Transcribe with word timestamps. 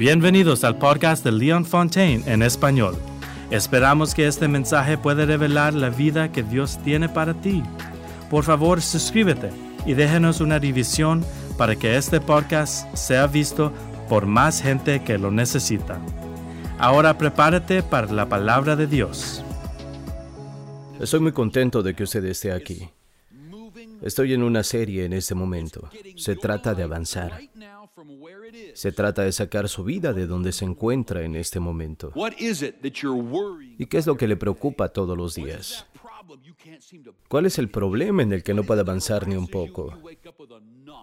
Bienvenidos 0.00 0.64
al 0.64 0.78
podcast 0.78 1.22
de 1.22 1.30
Leon 1.30 1.66
Fontaine 1.66 2.24
en 2.24 2.42
español. 2.42 2.96
Esperamos 3.50 4.14
que 4.14 4.26
este 4.26 4.48
mensaje 4.48 4.96
pueda 4.96 5.26
revelar 5.26 5.74
la 5.74 5.90
vida 5.90 6.32
que 6.32 6.42
Dios 6.42 6.78
tiene 6.82 7.10
para 7.10 7.34
ti. 7.34 7.62
Por 8.30 8.42
favor, 8.44 8.80
suscríbete 8.80 9.50
y 9.84 9.92
déjenos 9.92 10.40
una 10.40 10.58
división 10.58 11.22
para 11.58 11.76
que 11.76 11.98
este 11.98 12.18
podcast 12.18 12.90
sea 12.96 13.26
visto 13.26 13.74
por 14.08 14.24
más 14.24 14.62
gente 14.62 15.04
que 15.04 15.18
lo 15.18 15.30
necesita. 15.30 16.00
Ahora 16.78 17.18
prepárate 17.18 17.82
para 17.82 18.10
la 18.10 18.26
palabra 18.26 18.76
de 18.76 18.86
Dios. 18.86 19.44
Estoy 20.98 21.20
muy 21.20 21.32
contento 21.32 21.82
de 21.82 21.92
que 21.92 22.04
usted 22.04 22.24
esté 22.24 22.52
aquí. 22.52 22.88
Estoy 24.00 24.32
en 24.32 24.44
una 24.44 24.62
serie 24.62 25.04
en 25.04 25.12
este 25.12 25.34
momento. 25.34 25.90
Se 26.16 26.36
trata 26.36 26.74
de 26.74 26.84
avanzar. 26.84 27.38
Se 28.74 28.92
trata 28.92 29.22
de 29.22 29.32
sacar 29.32 29.68
su 29.68 29.84
vida 29.84 30.12
de 30.12 30.26
donde 30.26 30.52
se 30.52 30.64
encuentra 30.64 31.22
en 31.22 31.36
este 31.36 31.60
momento. 31.60 32.12
¿Y 33.78 33.86
qué 33.86 33.98
es 33.98 34.06
lo 34.06 34.16
que 34.16 34.28
le 34.28 34.36
preocupa 34.36 34.88
todos 34.88 35.16
los 35.16 35.34
días? 35.34 35.86
¿Cuál 37.28 37.46
es 37.46 37.58
el 37.58 37.68
problema 37.68 38.22
en 38.22 38.32
el 38.32 38.42
que 38.42 38.54
no 38.54 38.64
puede 38.64 38.80
avanzar 38.80 39.26
ni 39.26 39.36
un 39.36 39.48
poco? 39.48 39.98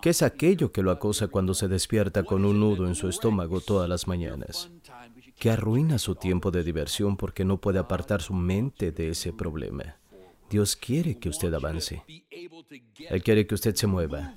¿Qué 0.01 0.11
es 0.11 0.21
aquello 0.21 0.71
que 0.71 0.83
lo 0.83 0.91
acosa 0.91 1.27
cuando 1.27 1.53
se 1.53 1.67
despierta 1.67 2.23
con 2.23 2.45
un 2.45 2.59
nudo 2.59 2.87
en 2.87 2.95
su 2.95 3.09
estómago 3.09 3.59
todas 3.61 3.89
las 3.89 4.07
mañanas? 4.07 4.69
Que 5.37 5.51
arruina 5.51 5.99
su 5.99 6.15
tiempo 6.15 6.51
de 6.51 6.63
diversión 6.63 7.17
porque 7.17 7.45
no 7.45 7.59
puede 7.59 7.79
apartar 7.79 8.21
su 8.21 8.33
mente 8.33 8.91
de 8.91 9.09
ese 9.09 9.33
problema. 9.33 9.97
Dios 10.49 10.75
quiere 10.75 11.19
que 11.19 11.29
usted 11.29 11.53
avance. 11.53 12.03
Él 13.09 13.23
quiere 13.23 13.45
que 13.45 13.55
usted 13.55 13.75
se 13.75 13.87
mueva. 13.87 14.35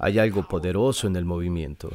Hay 0.00 0.18
algo 0.18 0.46
poderoso 0.48 1.06
en 1.06 1.16
el 1.16 1.24
movimiento. 1.24 1.90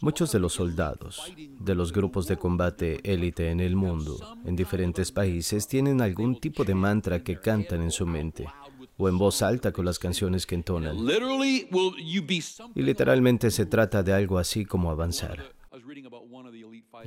Muchos 0.00 0.32
de 0.32 0.38
los 0.38 0.52
soldados 0.54 1.32
de 1.36 1.74
los 1.74 1.92
grupos 1.92 2.26
de 2.26 2.36
combate 2.36 3.00
élite 3.02 3.50
en 3.50 3.60
el 3.60 3.76
mundo, 3.76 4.18
en 4.44 4.56
diferentes 4.56 5.12
países, 5.12 5.66
tienen 5.66 6.00
algún 6.00 6.40
tipo 6.40 6.64
de 6.64 6.74
mantra 6.74 7.22
que 7.22 7.38
cantan 7.38 7.82
en 7.82 7.90
su 7.90 8.06
mente 8.06 8.46
o 8.96 9.08
en 9.08 9.18
voz 9.18 9.42
alta 9.42 9.72
con 9.72 9.84
las 9.84 9.98
canciones 9.98 10.46
que 10.46 10.54
entonan. 10.54 10.96
Y 12.74 12.82
literalmente 12.82 13.50
se 13.50 13.66
trata 13.66 14.02
de 14.02 14.12
algo 14.12 14.38
así 14.38 14.64
como 14.64 14.90
avanzar. 14.90 15.52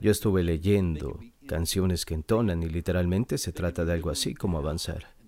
Yo 0.02 0.12
estuve 0.12 0.44
leyendo 0.44 1.20
canciones 1.48 2.06
que 2.06 2.14
entonan 2.14 2.64
y 2.64 2.70
literalmente 2.70 3.38
se 3.38 3.52
trata 3.52 3.84
de 3.84 3.94
algo 3.94 4.10
así 4.10 4.34
como 4.34 4.58
avanzar. 4.58 5.21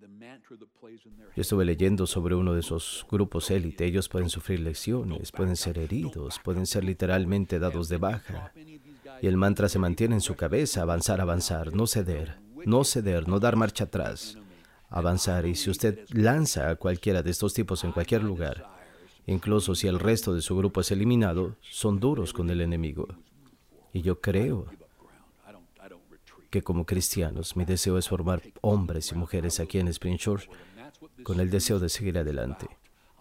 Yo 1.36 1.42
estuve 1.42 1.66
leyendo 1.66 2.06
sobre 2.06 2.36
uno 2.36 2.54
de 2.54 2.60
esos 2.60 3.08
grupos 3.10 3.50
élite. 3.50 3.86
Ellos 3.86 4.08
pueden 4.08 4.30
sufrir 4.30 4.60
lesiones, 4.60 5.32
pueden 5.32 5.56
ser 5.56 5.80
heridos, 5.80 6.40
pueden 6.44 6.68
ser 6.68 6.84
literalmente 6.84 7.58
dados 7.58 7.90
de 7.90 7.98
baja. 7.98 8.52
Y 9.20 9.26
el 9.26 9.38
mantra 9.38 9.68
se 9.68 9.80
mantiene 9.80 10.16
en 10.16 10.22
su 10.22 10.36
cabeza, 10.36 10.84
avanzar, 10.84 11.22
avanzar, 11.22 11.74
no 11.74 11.88
ceder, 11.88 12.38
no 12.66 12.84
ceder, 12.84 13.28
no 13.28 13.40
dar 13.40 13.56
marcha 13.56 13.86
atrás, 13.86 14.38
avanzar. 14.90 15.48
Y 15.48 15.56
si 15.56 15.72
usted 15.72 16.06
lanza 16.12 16.70
a 16.70 16.76
cualquiera 16.76 17.24
de 17.24 17.32
estos 17.32 17.56
tipos 17.56 17.84
en 17.84 17.94
cualquier 17.94 18.24
lugar, 18.24 18.68
incluso 19.26 19.74
si 19.74 19.88
el 19.88 20.00
resto 20.00 20.36
de 20.36 20.42
su 20.42 20.56
grupo 20.56 20.82
es 20.82 20.92
eliminado, 20.92 21.56
son 21.62 22.00
duros 22.00 22.32
con 22.32 22.52
el 22.52 22.62
enemigo. 22.62 23.08
Y 23.92 24.02
yo 24.02 24.22
creo 24.22 24.68
que 26.52 26.62
como 26.62 26.86
cristianos 26.86 27.56
mi 27.56 27.66
deseo 27.66 27.98
es 27.98 28.08
formar 28.08 28.44
hombres 28.62 29.12
y 29.12 29.16
mujeres 29.16 29.60
aquí 29.60 29.80
en 29.80 29.88
Spring 29.88 30.18
Shore 30.18 30.48
con 31.24 31.40
el 31.40 31.50
deseo 31.50 31.80
de 31.80 31.90
seguir 31.90 32.18
adelante. 32.18 32.68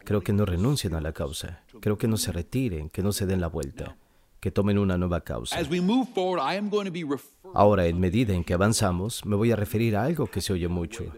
Creo 0.05 0.23
que 0.23 0.33
no 0.33 0.45
renuncien 0.45 0.95
a 0.95 1.01
la 1.01 1.13
causa. 1.13 1.63
Creo 1.81 1.97
que 1.99 2.09
no 2.09 2.17
se 2.17 2.33
retiren, 2.33 2.91
que 2.91 3.03
no 3.03 3.13
se 3.13 3.27
den 3.27 3.41
la 3.41 3.47
vuelta, 3.47 3.97
que 4.41 4.51
tomen 4.51 4.79
una 4.79 4.99
nueva 4.99 5.21
causa. 5.21 5.57
Ahora, 7.55 7.87
en 7.87 8.01
medida 8.01 8.35
en 8.35 8.45
que 8.45 8.55
avanzamos, 8.55 9.25
me 9.25 9.37
voy 9.37 9.53
a 9.53 9.57
referir 9.57 9.97
a 9.97 10.05
algo 10.05 10.27
que 10.27 10.41
se 10.41 10.53
oye 10.53 10.69
mucho, 10.69 11.13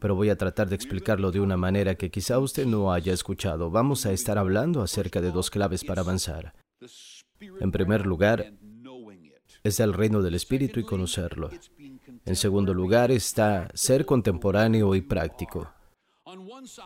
pero 0.00 0.14
voy 0.14 0.30
a 0.30 0.36
tratar 0.36 0.68
de 0.68 0.76
explicarlo 0.76 1.30
de 1.30 1.40
una 1.40 1.56
manera 1.56 1.94
que 1.94 2.10
quizá 2.10 2.38
usted 2.38 2.66
no 2.66 2.92
haya 2.92 3.12
escuchado. 3.12 3.70
Vamos 3.70 4.06
a 4.06 4.12
estar 4.12 4.38
hablando 4.38 4.82
acerca 4.82 5.20
de 5.20 5.32
dos 5.32 5.50
claves 5.50 5.84
para 5.84 6.02
avanzar. 6.02 6.54
En 7.60 7.70
primer 7.70 8.06
lugar, 8.06 8.52
es 9.62 9.80
el 9.80 9.92
reino 9.92 10.22
del 10.22 10.34
Espíritu 10.34 10.80
y 10.80 10.84
conocerlo. 10.84 11.50
En 12.24 12.36
segundo 12.36 12.72
lugar 12.72 13.10
está 13.10 13.68
ser 13.74 14.06
contemporáneo 14.06 14.94
y 14.94 15.00
práctico. 15.00 15.68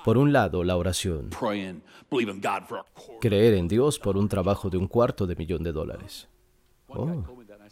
Por 0.05 0.19
un 0.19 0.33
lado, 0.33 0.65
la 0.65 0.77
oración. 0.77 1.31
Creer 3.21 3.55
en 3.55 3.69
Dios 3.69 3.99
por 3.99 4.17
un 4.17 4.29
trabajo 4.29 4.71
de 4.71 4.77
un 4.77 4.87
cuarto 4.87 5.27
de 5.27 5.37
millón 5.37 5.63
de 5.63 5.73
dólares. 5.73 6.29
Oh, 6.89 7.25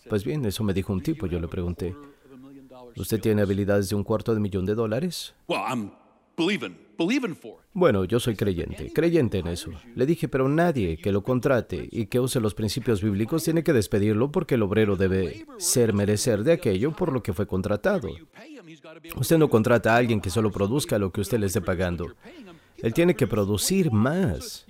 pues 0.09 0.25
bien, 0.25 0.45
eso 0.45 0.63
me 0.63 0.73
dijo 0.73 0.93
un 0.93 1.03
tipo. 1.03 1.27
Yo 1.27 1.41
le 1.41 1.49
pregunté, 1.49 1.95
¿usted 2.97 3.21
tiene 3.21 3.43
habilidades 3.43 3.89
de 3.89 3.97
un 3.97 4.05
cuarto 4.05 4.33
de 4.35 4.41
millón 4.41 4.65
de 4.65 4.75
dólares? 4.75 5.35
Bueno, 7.73 8.05
yo 8.05 8.19
soy 8.19 8.35
creyente, 8.35 8.93
creyente 8.93 9.39
en 9.39 9.47
eso. 9.47 9.71
Le 9.95 10.05
dije, 10.05 10.29
pero 10.29 10.49
nadie 10.49 10.99
que 10.99 11.13
lo 11.13 11.23
contrate 11.23 11.89
y 11.91 12.07
que 12.07 12.19
use 12.19 12.41
los 12.41 12.55
principios 12.55 13.01
bíblicos 13.03 13.45
tiene 13.45 13.63
que 13.63 13.73
despedirlo 13.73 14.33
porque 14.33 14.57
el 14.57 14.63
obrero 14.63 14.97
debe 14.97 15.47
ser 15.59 15.93
merecer 15.93 16.43
de 16.43 16.53
aquello 16.53 16.93
por 16.93 17.13
lo 17.13 17.23
que 17.23 17.33
fue 17.33 17.47
contratado. 17.47 18.09
Usted 19.17 19.39
no 19.39 19.49
contrata 19.49 19.95
a 19.95 19.97
alguien 19.97 20.21
que 20.21 20.31
solo 20.31 20.51
produzca 20.51 20.99
lo 20.99 21.13
que 21.13 21.21
usted 21.21 21.39
le 21.39 21.47
esté 21.47 21.61
pagando. 21.61 22.15
Él 22.79 22.95
tiene 22.95 23.15
que 23.15 23.27
producir 23.27 23.93
más. 23.93 24.67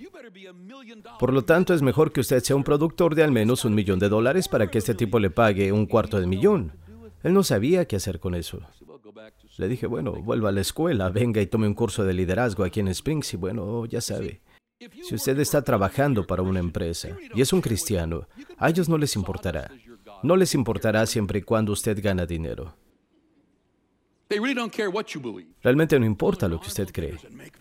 Por 1.19 1.33
lo 1.33 1.43
tanto, 1.43 1.73
es 1.73 1.81
mejor 1.81 2.11
que 2.11 2.21
usted 2.21 2.43
sea 2.43 2.55
un 2.55 2.63
productor 2.63 3.15
de 3.15 3.23
al 3.23 3.31
menos 3.31 3.65
un 3.65 3.75
millón 3.75 3.99
de 3.99 4.09
dólares 4.09 4.47
para 4.47 4.69
que 4.69 4.77
este 4.77 4.95
tipo 4.95 5.19
le 5.19 5.29
pague 5.29 5.71
un 5.71 5.85
cuarto 5.85 6.19
de 6.19 6.27
millón. 6.27 6.73
Él 7.23 7.33
no 7.33 7.43
sabía 7.43 7.85
qué 7.85 7.95
hacer 7.95 8.19
con 8.19 8.35
eso. 8.35 8.61
Le 9.59 9.67
dije, 9.67 9.87
bueno, 9.87 10.13
vuelva 10.13 10.47
a 10.47 10.51
la 10.53 10.61
escuela, 10.61 11.09
venga 11.09 11.41
y 11.41 11.47
tome 11.47 11.67
un 11.67 11.73
curso 11.73 12.05
de 12.05 12.13
liderazgo 12.13 12.63
aquí 12.63 12.79
en 12.79 12.87
Springs 12.87 13.33
y 13.33 13.35
bueno, 13.35 13.85
ya 13.87 13.99
sabe. 13.99 14.39
Si 15.03 15.15
usted 15.15 15.37
está 15.37 15.61
trabajando 15.61 16.25
para 16.25 16.43
una 16.43 16.61
empresa 16.61 17.09
y 17.35 17.41
es 17.41 17.51
un 17.51 17.59
cristiano, 17.59 18.25
a 18.57 18.69
ellos 18.69 18.87
no 18.87 18.97
les 18.97 19.17
importará. 19.17 19.69
No 20.23 20.37
les 20.37 20.55
importará 20.55 21.05
siempre 21.05 21.39
y 21.39 21.41
cuando 21.41 21.73
usted 21.73 22.01
gana 22.01 22.25
dinero. 22.25 22.73
Realmente 25.61 25.99
no 25.99 26.05
importa 26.05 26.47
lo 26.47 26.61
que 26.61 26.67
usted 26.67 26.87
cree, 26.93 27.17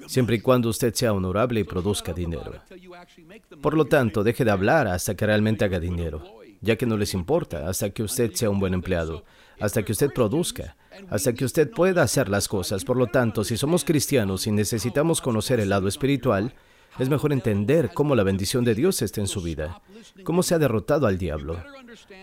siempre 0.07 0.37
y 0.37 0.41
cuando 0.41 0.69
usted 0.69 0.95
sea 0.95 1.13
honorable 1.13 1.59
y 1.59 1.65
produzca 1.65 2.13
dinero. 2.13 2.63
Por 3.61 3.75
lo 3.75 3.87
tanto, 3.87 4.23
deje 4.23 4.45
de 4.45 4.53
hablar 4.53 4.87
hasta 4.87 5.17
que 5.17 5.27
realmente 5.27 5.65
haga 5.65 5.81
dinero, 5.81 6.23
ya 6.61 6.77
que 6.77 6.87
no 6.87 6.97
les 6.97 7.13
importa, 7.13 7.69
hasta 7.69 7.91
que 7.91 8.05
usted 8.05 8.35
sea 8.35 8.51
un 8.51 8.61
buen 8.61 8.75
empleado, 8.75 9.25
hasta 9.59 9.83
que 9.83 9.91
usted 9.91 10.13
produzca, 10.13 10.77
hasta 11.11 11.33
que 11.33 11.45
usted 11.45 11.71
pueda 11.71 12.03
hacer 12.03 12.29
las 12.29 12.49
cosas. 12.49 12.85
Por 12.85 12.97
lo 12.97 13.07
tanto, 13.07 13.45
si 13.45 13.57
somos 13.57 13.85
cristianos 13.85 14.47
y 14.47 14.53
necesitamos 14.53 15.21
conocer 15.21 15.61
el 15.61 15.69
lado 15.71 15.89
espiritual, 15.89 16.55
es 16.99 17.09
mejor 17.09 17.33
entender 17.33 17.91
cómo 17.95 18.15
la 18.15 18.23
bendición 18.23 18.65
de 18.65 18.75
Dios 18.75 19.03
está 19.03 19.21
en 19.21 19.29
su 19.29 19.41
vida, 19.41 19.81
cómo 20.25 20.43
se 20.43 20.55
ha 20.55 20.59
derrotado 20.59 21.07
al 21.07 21.19
diablo. 21.19 21.63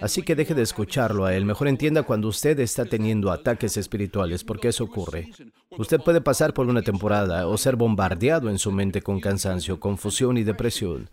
Así 0.01 0.21
que 0.21 0.35
deje 0.35 0.53
de 0.53 0.61
escucharlo 0.61 1.25
a 1.25 1.35
él, 1.35 1.45
mejor 1.45 1.67
entienda 1.67 2.03
cuando 2.03 2.27
usted 2.27 2.59
está 2.59 2.85
teniendo 2.85 3.31
ataques 3.31 3.77
espirituales, 3.77 4.43
porque 4.43 4.69
eso 4.69 4.83
ocurre. 4.83 5.29
Usted 5.77 5.99
puede 5.99 6.21
pasar 6.21 6.53
por 6.53 6.67
una 6.67 6.81
temporada 6.81 7.47
o 7.47 7.57
ser 7.57 7.75
bombardeado 7.75 8.49
en 8.49 8.59
su 8.59 8.71
mente 8.71 9.01
con 9.01 9.19
cansancio, 9.19 9.79
confusión 9.79 10.37
y 10.37 10.43
depresión. 10.43 11.09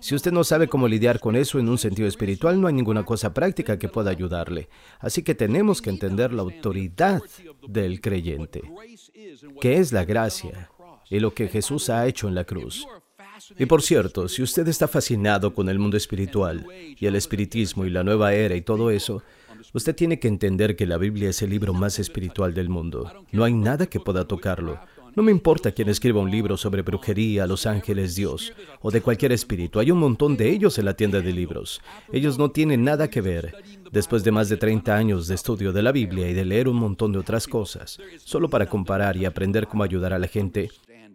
Si 0.00 0.14
usted 0.14 0.32
no 0.32 0.42
sabe 0.42 0.68
cómo 0.68 0.88
lidiar 0.88 1.20
con 1.20 1.36
eso 1.36 1.58
en 1.58 1.68
un 1.68 1.78
sentido 1.78 2.08
espiritual, 2.08 2.60
no 2.60 2.66
hay 2.66 2.74
ninguna 2.74 3.04
cosa 3.04 3.32
práctica 3.34 3.78
que 3.78 3.88
pueda 3.88 4.10
ayudarle. 4.10 4.68
Así 4.98 5.22
que 5.22 5.34
tenemos 5.34 5.80
que 5.80 5.90
entender 5.90 6.32
la 6.32 6.42
autoridad 6.42 7.22
del 7.68 8.00
creyente, 8.00 8.62
que 9.60 9.76
es 9.76 9.92
la 9.92 10.04
gracia 10.04 10.69
y 11.10 11.20
lo 11.20 11.34
que 11.34 11.48
Jesús 11.48 11.90
ha 11.90 12.06
hecho 12.06 12.28
en 12.28 12.34
la 12.34 12.44
cruz. 12.44 12.86
Y 13.58 13.66
por 13.66 13.82
cierto, 13.82 14.28
si 14.28 14.42
usted 14.42 14.66
está 14.68 14.86
fascinado 14.86 15.52
con 15.54 15.68
el 15.68 15.78
mundo 15.78 15.96
espiritual 15.96 16.66
y 16.98 17.06
el 17.06 17.16
espiritismo 17.16 17.84
y 17.84 17.90
la 17.90 18.04
nueva 18.04 18.32
era 18.32 18.54
y 18.54 18.62
todo 18.62 18.90
eso, 18.90 19.22
usted 19.72 19.94
tiene 19.94 20.18
que 20.18 20.28
entender 20.28 20.76
que 20.76 20.86
la 20.86 20.98
Biblia 20.98 21.30
es 21.30 21.42
el 21.42 21.50
libro 21.50 21.74
más 21.74 21.98
espiritual 21.98 22.54
del 22.54 22.68
mundo. 22.68 23.12
No 23.32 23.44
hay 23.44 23.52
nada 23.52 23.86
que 23.86 24.00
pueda 24.00 24.26
tocarlo. 24.26 24.78
No 25.16 25.24
me 25.24 25.32
importa 25.32 25.72
quién 25.72 25.88
escriba 25.88 26.20
un 26.20 26.30
libro 26.30 26.56
sobre 26.56 26.82
brujería, 26.82 27.46
los 27.46 27.66
ángeles, 27.66 28.14
Dios 28.14 28.52
o 28.80 28.92
de 28.92 29.00
cualquier 29.00 29.32
espíritu. 29.32 29.80
Hay 29.80 29.90
un 29.90 29.98
montón 29.98 30.36
de 30.36 30.50
ellos 30.50 30.78
en 30.78 30.84
la 30.84 30.94
tienda 30.94 31.20
de 31.20 31.32
libros. 31.32 31.80
Ellos 32.12 32.38
no 32.38 32.50
tienen 32.50 32.84
nada 32.84 33.10
que 33.10 33.20
ver. 33.20 33.56
Después 33.90 34.22
de 34.22 34.30
más 34.30 34.48
de 34.48 34.56
30 34.56 34.94
años 34.94 35.26
de 35.26 35.34
estudio 35.34 35.72
de 35.72 35.82
la 35.82 35.90
Biblia 35.90 36.28
y 36.28 36.32
de 36.32 36.44
leer 36.44 36.68
un 36.68 36.76
montón 36.76 37.10
de 37.10 37.18
otras 37.18 37.48
cosas, 37.48 37.98
solo 38.18 38.48
para 38.48 38.66
comparar 38.66 39.16
y 39.16 39.24
aprender 39.24 39.66
cómo 39.66 39.82
ayudar 39.82 40.12
a 40.12 40.18
la 40.20 40.28
gente, 40.28 40.70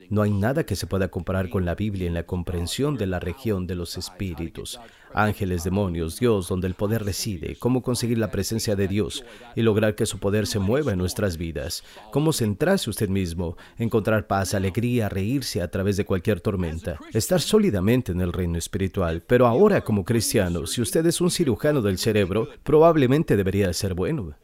no 0.10 0.22
hay 0.22 0.31
nada 0.31 0.66
que 0.66 0.75
se 0.75 0.88
pueda 0.88 1.10
comparar 1.10 1.50
con 1.50 1.66
la 1.66 1.75
Biblia 1.75 2.07
en 2.07 2.13
la 2.13 2.25
comprensión 2.25 2.98
de 2.98 3.07
la 3.07 3.19
región 3.19 3.68
de 3.68 3.75
los 3.75 3.98
espíritus. 3.98 4.80
ángeles, 5.13 5.63
demonios, 5.63 6.19
Dios, 6.19 6.50
donde 6.50 6.68
el 6.68 6.74
poder 6.74 7.06
reside, 7.06 7.56
cómo 7.56 7.81
conseguir 7.81 8.18
la 8.18 8.31
presencia 8.31 8.75
de 8.75 8.90
Dios 8.90 9.24
y 9.56 9.62
lograr 9.62 9.96
que 9.96 10.06
su 10.06 10.19
poder 10.19 10.46
se 10.46 10.60
mueva 10.60 10.92
en 10.92 10.98
nuestras 10.98 11.38
vidas, 11.38 11.86
cómo 12.12 12.34
centrarse 12.34 12.90
usted 12.90 13.07
mismo, 13.07 13.56
encontrar 13.78 14.28
paz, 14.28 14.54
alegría, 14.54 15.07
reírse 15.07 15.62
a 15.62 15.72
través 15.72 15.96
de 15.96 16.04
cualquier 16.04 16.42
tormenta, 16.42 17.00
estar 17.13 17.40
sólidamente 17.40 18.12
en 18.12 18.19
el 18.19 18.34
reino 18.34 18.58
espiritual. 18.58 19.24
Pero 19.25 19.48
ahora 19.48 19.86
como 19.86 20.04
cristiano, 20.04 20.68
si 20.68 20.81
usted 20.81 21.06
es 21.06 21.22
un 21.22 21.31
cirujano 21.31 21.81
del 21.81 21.98
cerebro, 21.98 22.50
probablemente 22.63 23.38
debería 23.38 23.72
ser 23.72 23.94
bueno. 23.94 24.36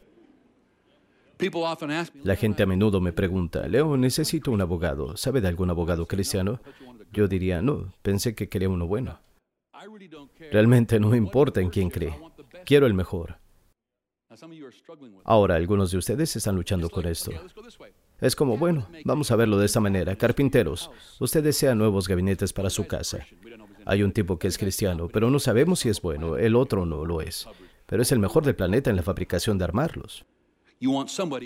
La 2.22 2.36
gente 2.36 2.62
a 2.62 2.66
menudo 2.66 3.00
me 3.00 3.12
pregunta, 3.12 3.66
Leo, 3.66 3.96
necesito 3.96 4.50
un 4.50 4.60
abogado. 4.60 5.16
¿Sabe 5.16 5.40
de 5.40 5.48
algún 5.48 5.70
abogado 5.70 6.06
cristiano? 6.06 6.60
Yo 7.12 7.28
diría, 7.28 7.62
no, 7.62 7.92
pensé 8.02 8.34
que 8.34 8.48
quería 8.48 8.68
uno 8.68 8.86
bueno. 8.86 9.18
Realmente 10.50 11.00
no 11.00 11.08
me 11.08 11.16
importa 11.16 11.60
en 11.60 11.70
quién 11.70 11.90
cree. 11.90 12.18
Quiero 12.64 12.86
el 12.86 12.94
mejor. 12.94 13.38
Ahora, 15.24 15.56
algunos 15.56 15.90
de 15.90 15.98
ustedes 15.98 16.36
están 16.36 16.56
luchando 16.56 16.88
con 16.88 17.06
esto. 17.06 17.32
Es 18.20 18.36
como, 18.36 18.56
bueno, 18.56 18.88
vamos 19.04 19.30
a 19.30 19.36
verlo 19.36 19.58
de 19.58 19.66
esta 19.66 19.80
manera. 19.80 20.16
Carpinteros, 20.16 20.90
usted 21.18 21.42
desea 21.42 21.74
nuevos 21.74 22.08
gabinetes 22.08 22.52
para 22.52 22.70
su 22.70 22.86
casa. 22.86 23.26
Hay 23.84 24.02
un 24.02 24.12
tipo 24.12 24.38
que 24.38 24.46
es 24.46 24.58
cristiano, 24.58 25.08
pero 25.08 25.28
no 25.28 25.38
sabemos 25.38 25.80
si 25.80 25.88
es 25.88 26.00
bueno. 26.00 26.36
El 26.36 26.54
otro 26.54 26.86
no 26.86 27.04
lo 27.04 27.20
es. 27.20 27.48
Pero 27.86 28.02
es 28.02 28.12
el 28.12 28.20
mejor 28.20 28.44
del 28.44 28.54
planeta 28.54 28.90
en 28.90 28.96
la 28.96 29.02
fabricación 29.02 29.58
de 29.58 29.64
armarlos. 29.64 30.24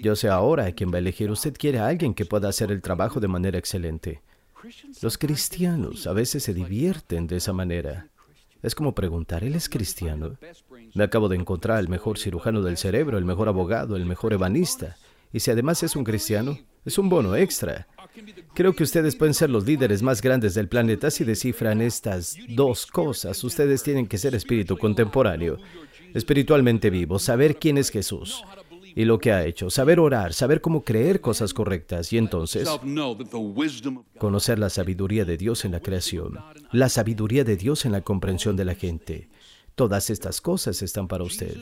Yo 0.03 0.17
sé 0.17 0.29
ahora 0.29 0.65
a 0.65 0.73
quién 0.73 0.91
va 0.91 0.97
a 0.97 0.99
elegir. 0.99 1.31
Usted 1.31 1.55
quiere 1.59 1.79
a 1.79 1.89
alguien 1.89 2.15
que 2.15 2.25
pueda 2.25 2.49
hacer 2.49 2.73
el 2.73 2.81
trabajo 2.81 3.21
de 3.21 3.29
manera 3.29 3.59
excelente. 3.59 4.23
Los 5.03 5.19
cristianos 5.19 6.07
a 6.07 6.13
veces 6.13 6.43
se 6.43 6.55
divierten 6.55 7.27
de 7.27 7.37
esa 7.37 7.53
manera. 7.53 8.09
Es 8.63 8.75
como 8.75 8.95
preguntar, 8.95 9.45
¿él 9.45 9.55
es 9.55 9.69
cristiano? 9.69 10.39
Me 10.95 11.05
acabo 11.05 11.29
de 11.29 11.37
encontrar 11.37 11.79
el 11.79 11.89
mejor 11.89 12.19
cirujano 12.19 12.63
del 12.63 12.79
cerebro, 12.79 13.19
el 13.19 13.25
mejor 13.25 13.49
abogado, 13.49 13.97
el 13.97 14.07
mejor 14.07 14.33
ebanista. 14.33 14.97
Y 15.33 15.41
si 15.41 15.51
además 15.51 15.83
es 15.83 15.95
un 15.95 16.05
cristiano, 16.05 16.59
es 16.85 16.99
un 16.99 17.09
bono 17.09 17.37
extra. 17.37 17.87
Creo 18.55 18.75
que 18.75 18.85
ustedes 18.85 19.15
pueden 19.17 19.35
ser 19.35 19.51
los 19.51 19.67
líderes 19.67 20.03
más 20.03 20.23
grandes 20.23 20.55
del 20.55 20.69
planeta 20.69 21.11
si 21.11 21.25
descifran 21.25 21.83
estas 21.83 22.37
dos 22.49 22.87
cosas. 22.87 23.45
Ustedes 23.45 23.83
tienen 23.83 24.07
que 24.07 24.19
ser 24.19 24.35
espíritu 24.35 24.79
contemporáneo, 24.79 25.59
espiritualmente 26.15 26.89
vivo, 26.89 27.19
saber 27.19 27.57
quién 27.57 27.77
es 27.77 27.91
Jesús, 27.91 28.43
y 28.97 29.05
lo 29.05 29.19
que 29.19 29.31
ha 29.31 29.45
hecho, 29.45 29.69
saber 29.69 30.01
orar, 30.01 30.33
saber 30.33 30.63
cómo 30.63 30.83
creer 30.83 31.21
cosas 31.21 31.53
correctas 31.53 32.15
y 32.15 32.17
entonces 32.17 32.67
conocer 34.19 34.59
la 34.59 34.71
sabiduría 34.71 35.27
de 35.27 35.37
Dios 35.37 35.67
en 35.67 35.73
la 35.73 35.81
creación, 35.81 36.39
la 36.73 36.89
sabiduría 36.89 37.45
de 37.45 37.59
Dios 37.59 37.85
en 37.85 37.93
la 37.93 38.01
comprensión 38.01 38.57
de 38.57 38.65
la 38.65 38.75
gente. 38.75 39.29
Todas 39.75 40.09
estas 40.09 40.41
cosas 40.41 40.81
están 40.81 41.09
para 41.09 41.25
usted. 41.25 41.59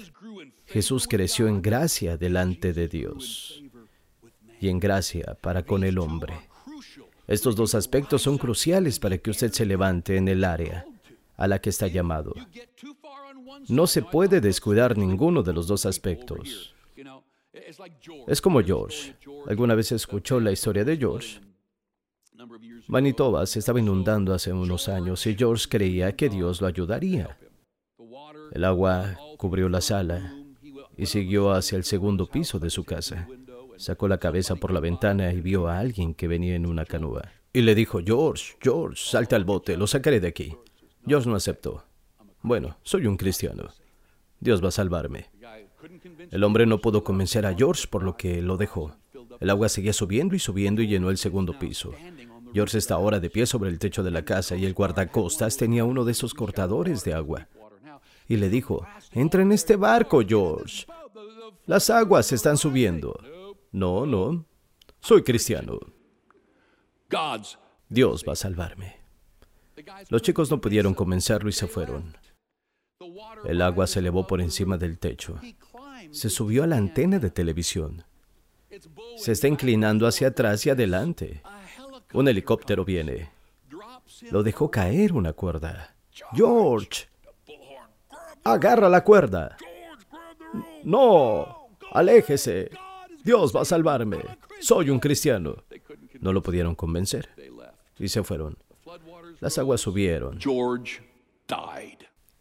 Jesús 0.66 1.08
creció 1.08 1.48
en 1.48 1.60
gracia 1.60 2.16
delante 2.16 2.72
de 2.72 2.86
Dios 2.86 3.64
y 4.60 4.68
en 4.68 4.78
gracia 4.78 5.36
para 5.40 5.64
con 5.64 5.82
el 5.82 5.98
hombre. 5.98 6.34
Estos 7.26 7.56
dos 7.56 7.74
aspectos 7.74 8.22
son 8.22 8.38
cruciales 8.38 9.00
para 9.00 9.18
que 9.18 9.30
usted 9.30 9.50
se 9.50 9.66
levante 9.66 10.16
en 10.16 10.28
el 10.28 10.44
área 10.44 10.86
a 11.36 11.48
la 11.48 11.60
que 11.60 11.70
está 11.70 11.88
llamado. 11.88 12.32
No 13.66 13.88
se 13.88 14.02
puede 14.02 14.40
descuidar 14.40 14.96
ninguno 14.96 15.42
de 15.42 15.52
los 15.52 15.66
dos 15.66 15.84
aspectos. 15.84 16.73
Es 18.26 18.40
como 18.40 18.62
George. 18.62 19.14
¿Alguna 19.46 19.74
vez 19.74 19.92
escuchó 19.92 20.40
la 20.40 20.52
historia 20.52 20.84
de 20.84 20.96
George? 20.96 21.40
Manitoba 22.88 23.46
se 23.46 23.60
estaba 23.60 23.78
inundando 23.78 24.34
hace 24.34 24.52
unos 24.52 24.88
años 24.88 25.26
y 25.26 25.36
George 25.36 25.66
creía 25.68 26.16
que 26.16 26.28
Dios 26.28 26.60
lo 26.60 26.66
ayudaría. 26.66 27.38
El 28.52 28.64
agua 28.64 29.18
cubrió 29.38 29.68
la 29.68 29.80
sala 29.80 30.34
y 30.96 31.06
siguió 31.06 31.52
hacia 31.52 31.76
el 31.76 31.84
segundo 31.84 32.26
piso 32.26 32.58
de 32.58 32.70
su 32.70 32.84
casa. 32.84 33.28
Sacó 33.76 34.08
la 34.08 34.18
cabeza 34.18 34.56
por 34.56 34.72
la 34.72 34.80
ventana 34.80 35.32
y 35.32 35.40
vio 35.40 35.68
a 35.68 35.78
alguien 35.78 36.14
que 36.14 36.28
venía 36.28 36.54
en 36.54 36.66
una 36.66 36.84
canoa. 36.84 37.30
Y 37.52 37.62
le 37.62 37.74
dijo, 37.74 38.00
George, 38.04 38.56
George, 38.60 39.00
salta 39.04 39.36
al 39.36 39.44
bote, 39.44 39.76
lo 39.76 39.86
sacaré 39.86 40.20
de 40.20 40.28
aquí. 40.28 40.56
George 41.06 41.28
no 41.28 41.36
aceptó. 41.36 41.84
Bueno, 42.42 42.78
soy 42.82 43.06
un 43.06 43.16
cristiano. 43.16 43.68
Dios 44.40 44.62
va 44.62 44.68
a 44.68 44.72
salvarme. 44.72 45.30
El 46.30 46.44
hombre 46.44 46.66
no 46.66 46.80
pudo 46.80 47.04
convencer 47.04 47.46
a 47.46 47.54
George, 47.54 47.86
por 47.88 48.02
lo 48.02 48.16
que 48.16 48.42
lo 48.42 48.56
dejó. 48.56 48.96
El 49.40 49.50
agua 49.50 49.68
seguía 49.68 49.92
subiendo 49.92 50.34
y 50.34 50.38
subiendo 50.38 50.82
y 50.82 50.86
llenó 50.86 51.10
el 51.10 51.18
segundo 51.18 51.58
piso. 51.58 51.92
George 52.52 52.78
está 52.78 52.94
ahora 52.94 53.20
de 53.20 53.30
pie 53.30 53.46
sobre 53.46 53.70
el 53.70 53.78
techo 53.78 54.02
de 54.02 54.10
la 54.10 54.24
casa 54.24 54.56
y 54.56 54.64
el 54.64 54.74
guardacostas 54.74 55.56
tenía 55.56 55.84
uno 55.84 56.04
de 56.04 56.12
esos 56.12 56.34
cortadores 56.34 57.04
de 57.04 57.14
agua. 57.14 57.48
Y 58.28 58.36
le 58.36 58.48
dijo, 58.48 58.86
entra 59.12 59.42
en 59.42 59.52
este 59.52 59.76
barco, 59.76 60.22
George. 60.26 60.86
Las 61.66 61.90
aguas 61.90 62.32
están 62.32 62.56
subiendo. 62.56 63.18
No, 63.72 64.06
no. 64.06 64.44
Soy 65.00 65.22
cristiano. 65.22 65.78
Dios 67.88 68.24
va 68.26 68.32
a 68.32 68.36
salvarme. 68.36 69.00
Los 70.08 70.22
chicos 70.22 70.50
no 70.50 70.60
pudieron 70.60 70.94
convencerlo 70.94 71.48
y 71.48 71.52
se 71.52 71.66
fueron. 71.66 72.16
El 73.44 73.60
agua 73.60 73.86
se 73.86 73.98
elevó 73.98 74.26
por 74.26 74.40
encima 74.40 74.78
del 74.78 74.98
techo 74.98 75.38
se 76.10 76.30
subió 76.30 76.64
a 76.64 76.66
la 76.66 76.76
antena 76.76 77.18
de 77.18 77.30
televisión. 77.30 78.04
Se 79.16 79.32
está 79.32 79.48
inclinando 79.48 80.06
hacia 80.06 80.28
atrás 80.28 80.64
y 80.66 80.70
adelante. 80.70 81.42
Un 82.12 82.28
helicóptero 82.28 82.84
viene. 82.84 83.30
Lo 84.30 84.42
dejó 84.42 84.70
caer 84.70 85.12
una 85.12 85.32
cuerda. 85.32 85.94
George, 86.32 87.08
agarra 88.42 88.88
la 88.88 89.02
cuerda. 89.02 89.56
No, 90.84 91.68
aléjese. 91.92 92.70
Dios 93.22 93.54
va 93.54 93.62
a 93.62 93.64
salvarme. 93.64 94.18
Soy 94.60 94.90
un 94.90 95.00
cristiano. 95.00 95.56
No 96.20 96.32
lo 96.32 96.42
pudieron 96.42 96.74
convencer. 96.74 97.28
Y 97.98 98.08
se 98.08 98.22
fueron. 98.22 98.56
Las 99.40 99.58
aguas 99.58 99.80
subieron. 99.80 100.38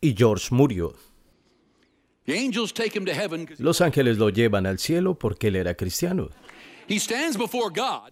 Y 0.02 0.16
George 0.16 0.48
murió. 0.52 0.94
Los 3.60 3.82
ángeles 3.82 4.18
lo 4.18 4.30
llevan 4.30 4.66
al 4.66 4.80
cielo 4.80 5.16
porque 5.16 5.48
él 5.48 5.58
era 5.58 5.76
cristiano. 5.76 6.30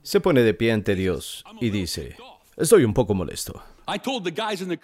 Se 0.04 0.20
pone 0.20 0.42
de 0.42 0.54
pie 0.54 0.72
ante 0.72 0.96
Dios 0.96 1.44
y 1.60 1.70
dice, 1.70 2.16
estoy 2.58 2.84
un 2.84 2.94
poco 2.94 3.14
molesto. 3.14 3.62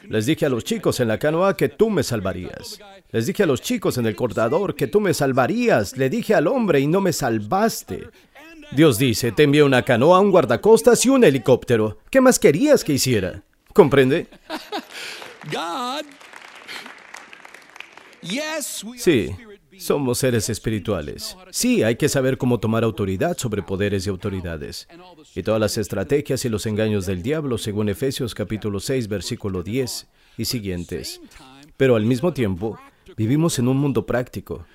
Les 0.10 0.26
dije 0.26 0.46
a 0.46 0.50
los 0.50 0.64
chicos 0.64 1.00
en 1.00 1.08
la 1.08 1.18
canoa 1.18 1.56
que 1.56 1.70
tú 1.70 1.90
me 1.90 2.04
salvarías. 2.04 2.80
Les 3.12 3.26
dije 3.26 3.44
a 3.44 3.46
los 3.46 3.62
chicos 3.62 3.98
en 3.98 4.06
el 4.06 4.16
cortador 4.16 4.76
que 4.76 4.88
tú 4.88 5.00
me 5.00 5.14
salvarías. 5.14 5.96
Le 5.98 6.10
dije 6.10 6.34
al 6.36 6.48
hombre 6.48 6.80
y 6.80 6.88
no 6.88 7.00
me 7.00 7.14
salvaste. 7.14 8.10
Dios 8.72 8.98
dice, 8.98 9.32
te 9.32 9.44
envié 9.44 9.64
una 9.64 9.84
canoa, 9.84 10.20
un 10.20 10.32
guardacostas 10.32 11.06
y 11.06 11.10
un 11.10 11.24
helicóptero. 11.24 12.00
¿Qué 12.10 12.20
más 12.20 12.38
querías 12.40 12.84
que 12.84 12.94
hiciera? 12.94 13.44
¿Comprende? 13.74 14.28
Sí, 18.98 19.36
somos 19.78 20.20
seres 20.20 20.50
espirituales. 20.50 21.38
Sí, 21.52 21.84
hay 21.84 21.96
que 21.96 22.10
saber 22.10 22.38
cómo 22.38 22.60
tomar 22.60 22.84
autoridad 22.84 23.38
sobre 23.38 23.64
poderes 23.64 24.06
y 24.06 24.10
autoridades. 24.10 24.88
Y 25.36 25.44
todas 25.44 25.62
las 25.62 25.78
estrategias 25.78 26.44
y 26.46 26.50
los 26.50 26.66
engaños 26.66 27.06
del 27.06 27.22
diablo, 27.22 27.58
según 27.58 27.90
Efesios 27.90 28.36
capítulo 28.36 28.80
6, 28.80 29.08
versículo 29.08 29.64
10 29.64 30.08
y 30.38 30.46
siguientes. 30.46 31.22
Pero 31.78 31.96
al 31.96 32.06
mismo 32.06 32.34
tiempo, 32.34 32.80
vivimos 33.16 33.60
en 33.60 33.68
un 33.68 33.78
mundo 33.78 34.06
práctico. 34.06 34.66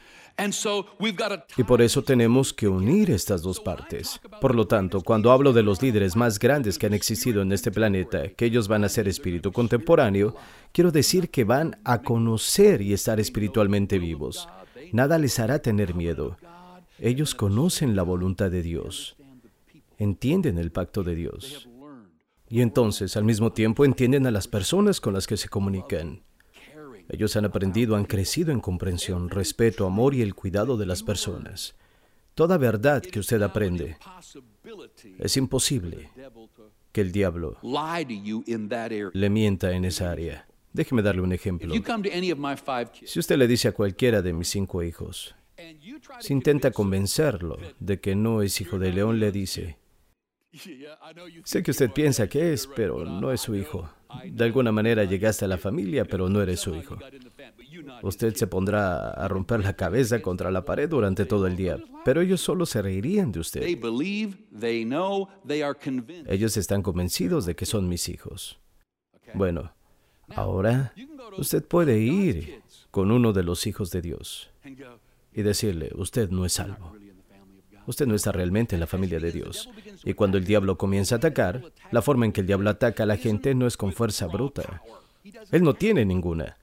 Y 1.57 1.65
por 1.65 1.83
eso 1.83 2.03
tenemos 2.03 2.53
que 2.53 2.69
unir 2.69 3.11
estas 3.11 3.43
dos 3.43 3.61
partes. 3.61 4.21
Por 4.41 4.55
lo 4.55 4.67
tanto, 4.67 5.01
cuando 5.03 5.31
hablo 5.31 5.53
de 5.53 5.62
los 5.62 5.83
líderes 5.83 6.17
más 6.17 6.39
grandes 6.39 6.79
que 6.79 6.87
han 6.87 6.95
existido 6.95 7.43
en 7.43 7.53
este 7.53 7.71
planeta, 7.71 8.29
que 8.29 8.47
ellos 8.47 8.69
van 8.69 8.85
a 8.85 8.89
ser 8.89 9.09
espíritu 9.09 9.53
contemporáneo, 9.53 10.35
quiero 10.73 10.91
decir 10.91 11.31
que 11.31 11.45
van 11.45 11.81
a 11.85 12.03
conocer 12.03 12.83
y 12.83 12.93
estar 12.93 13.21
espiritualmente 13.21 13.99
vivos. 13.99 14.49
Nada 14.93 15.19
les 15.19 15.39
hará 15.39 15.61
tener 15.61 15.95
miedo. 15.95 16.37
Ellos 16.99 17.35
conocen 17.35 17.97
la 17.97 18.03
voluntad 18.03 18.51
de 18.51 18.62
Dios, 18.62 19.17
entienden 19.99 20.59
el 20.59 20.71
pacto 20.71 21.03
de 21.03 21.15
Dios. 21.15 21.69
Y 22.49 22.61
entonces, 22.61 23.17
al 23.17 23.25
mismo 23.25 23.53
tiempo, 23.53 23.85
entienden 23.85 24.27
a 24.27 24.31
las 24.31 24.47
personas 24.47 25.01
con 25.01 25.15
las 25.15 25.27
que 25.27 25.39
se 25.39 25.49
comunican. 25.49 26.23
Ellos 27.09 27.37
han 27.37 27.44
aprendido, 27.44 27.97
han 27.97 28.04
crecido 28.04 28.52
en 28.52 28.61
comprensión, 28.61 29.28
respeto, 29.28 29.87
amor 29.87 30.14
y 30.14 30.23
el 30.23 30.35
cuidado 30.35 30.76
de 30.76 30.87
las 30.87 31.02
personas. 31.02 31.75
Toda 32.35 32.56
verdad 32.56 33.02
que 33.02 33.18
usted 33.18 33.42
aprende, 33.42 33.99
es 35.18 35.37
imposible 35.37 36.11
que 36.90 37.00
el 37.02 37.12
diablo 37.12 37.59
le 39.12 39.30
mienta 39.30 39.73
en 39.73 39.85
esa 39.85 40.11
área. 40.11 40.47
Déjeme 40.73 41.02
darle 41.02 41.21
un 41.21 41.32
ejemplo. 41.32 41.75
Si 43.04 43.18
usted 43.18 43.37
le 43.37 43.47
dice 43.47 43.68
a 43.68 43.73
cualquiera 43.73 44.23
de 44.23 44.32
mis 44.32 44.49
cinco 44.49 44.82
hijos, 44.82 45.35
si 46.21 46.32
intenta 46.32 46.71
convencerlo 46.71 47.59
de 47.78 48.00
que 48.00 48.14
no 48.14 48.40
es 48.40 48.61
hijo 48.61 48.78
de 48.78 48.92
león, 48.92 49.21
le 49.21 49.30
dice, 49.30 49.78
sé 51.44 51.62
que 51.62 51.71
usted 51.71 51.90
piensa 51.90 52.28
que 52.28 52.54
es, 52.54 52.66
pero 52.66 53.04
no 53.04 53.32
es 53.32 53.42
su 53.42 53.54
hijo. 53.54 53.90
De 54.25 54.45
alguna 54.45 54.73
manera 54.73 55.04
llegaste 55.04 55.45
a 55.45 55.49
la 55.49 55.59
familia, 55.59 56.04
pero 56.04 56.28
no 56.28 56.40
eres 56.42 56.61
su 56.61 56.75
hijo. 56.75 56.99
Usted 58.02 58.35
se 58.35 58.47
pondrá 58.47 59.11
a 59.11 59.28
romper 59.28 59.61
la 59.61 59.75
cabeza 59.75 60.21
contra 60.23 60.50
la 60.50 60.64
pared 60.64 60.88
durante 60.88 61.25
todo 61.25 61.47
el 61.47 61.57
día, 61.57 61.78
pero 62.04 62.21
ellos 62.21 62.40
solo 62.40 62.66
se 62.66 62.83
reirían 62.83 63.33
de 63.33 63.40
usted. 63.40 63.62
Ellos 66.26 66.57
están 66.57 66.83
convencidos 66.83 67.47
de 67.47 67.54
que 67.54 67.66
son 67.66 67.88
mis 67.88 68.09
hijos. 68.09 68.59
Bueno, 69.35 69.73
ahora 70.35 70.92
usted 71.38 71.64
puede 71.64 71.99
ir 71.99 72.62
con 72.90 73.11
uno 73.11 73.33
de 73.33 73.42
los 73.42 73.66
hijos 73.66 73.90
de 73.90 74.02
Dios 74.02 74.50
y 75.33 75.42
decirle, 75.42 75.90
usted 75.95 76.31
no 76.31 76.45
es 76.45 76.54
salvo. 76.54 76.97
Usted 77.87 78.07
no 78.07 78.15
está 78.15 78.33
realmente 78.33 78.77
en 78.77 78.81
la 78.81 78.87
familia 78.87 79.19
de 79.19 79.33
Dios. 79.33 79.69
Y 80.05 80.15
cuando 80.15 80.39
el 80.39 80.45
diablo 80.45 80.79
comienza 80.79 81.17
a 81.17 81.19
atacar, 81.19 81.62
la 81.91 82.03
forma 82.03 82.27
en 82.27 82.33
que 82.33 82.41
el 82.43 82.47
diablo 82.47 82.71
ataca 82.71 83.03
a 83.03 83.07
la 83.07 83.17
gente 83.17 83.55
no 83.55 83.67
es 83.67 83.77
con 83.77 83.93
fuerza 83.93 84.27
bruta. 84.27 84.83
Él 85.51 85.62
no 85.62 85.75
tiene 85.75 86.05
ninguna. 86.05 86.59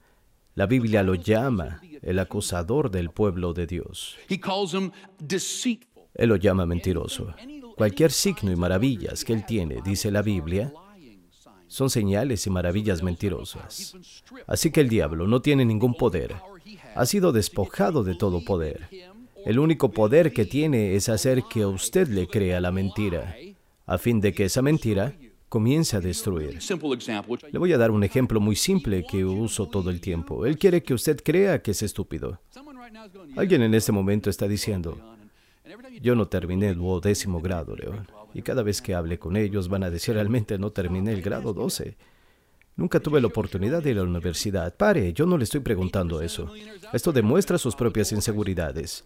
La 0.54 0.66
Biblia 0.66 1.02
lo 1.02 1.14
llama 1.14 1.80
el 2.02 2.18
acusador 2.18 2.90
del 2.90 3.10
pueblo 3.10 3.52
de 3.52 3.66
Dios. 3.66 4.16
Él 6.14 6.28
lo 6.28 6.36
llama 6.36 6.66
mentiroso. 6.66 7.34
Cualquier 7.76 8.10
signo 8.10 8.52
y 8.52 8.56
maravillas 8.56 9.24
que 9.24 9.32
él 9.32 9.46
tiene, 9.46 9.80
dice 9.82 10.10
la 10.10 10.22
Biblia, 10.22 10.72
son 11.66 11.88
señales 11.88 12.46
y 12.46 12.50
maravillas 12.50 13.02
mentirosas. 13.02 13.94
Así 14.46 14.72
que 14.72 14.80
el 14.80 14.88
diablo 14.88 15.26
no 15.28 15.40
tiene 15.40 15.64
ningún 15.64 15.94
poder. 15.94 16.34
Ha 16.96 17.06
sido 17.06 17.32
despojado 17.32 18.02
de 18.02 18.16
todo 18.16 18.44
poder. 18.44 18.88
El 19.44 19.58
único 19.58 19.90
poder 19.90 20.32
que 20.32 20.44
tiene 20.44 20.94
es 20.94 21.08
hacer 21.08 21.42
que 21.50 21.64
usted 21.64 22.08
le 22.08 22.26
crea 22.26 22.60
la 22.60 22.72
mentira, 22.72 23.36
a 23.86 23.98
fin 23.98 24.20
de 24.20 24.32
que 24.32 24.44
esa 24.44 24.62
mentira 24.62 25.14
comience 25.48 25.96
a 25.96 26.00
destruir. 26.00 26.58
Le 27.50 27.58
voy 27.58 27.72
a 27.72 27.78
dar 27.78 27.90
un 27.90 28.04
ejemplo 28.04 28.40
muy 28.40 28.56
simple 28.56 29.04
que 29.04 29.24
uso 29.24 29.68
todo 29.68 29.90
el 29.90 30.00
tiempo. 30.00 30.46
Él 30.46 30.58
quiere 30.58 30.82
que 30.82 30.94
usted 30.94 31.20
crea 31.22 31.60
que 31.60 31.72
es 31.72 31.82
estúpido. 31.82 32.40
Alguien 33.36 33.62
en 33.62 33.74
este 33.74 33.92
momento 33.92 34.30
está 34.30 34.46
diciendo, 34.46 34.98
yo 36.00 36.14
no 36.14 36.28
terminé 36.28 36.68
el 36.68 36.76
duodécimo 36.76 37.40
grado, 37.40 37.74
León. 37.76 38.06
Y 38.32 38.42
cada 38.42 38.62
vez 38.62 38.80
que 38.80 38.94
hable 38.94 39.18
con 39.18 39.36
ellos 39.36 39.68
van 39.68 39.82
a 39.82 39.90
decir, 39.90 40.14
realmente 40.14 40.58
no 40.58 40.70
terminé 40.70 41.12
el 41.12 41.22
grado 41.22 41.52
12. 41.52 41.96
Nunca 42.76 43.00
tuve 43.00 43.20
la 43.20 43.26
oportunidad 43.26 43.82
de 43.82 43.90
ir 43.90 43.98
a 43.98 44.02
la 44.02 44.08
universidad. 44.08 44.74
Pare, 44.76 45.12
yo 45.12 45.26
no 45.26 45.36
le 45.36 45.44
estoy 45.44 45.60
preguntando 45.60 46.22
eso. 46.22 46.50
Esto 46.92 47.12
demuestra 47.12 47.58
sus 47.58 47.74
propias 47.74 48.12
inseguridades. 48.12 49.04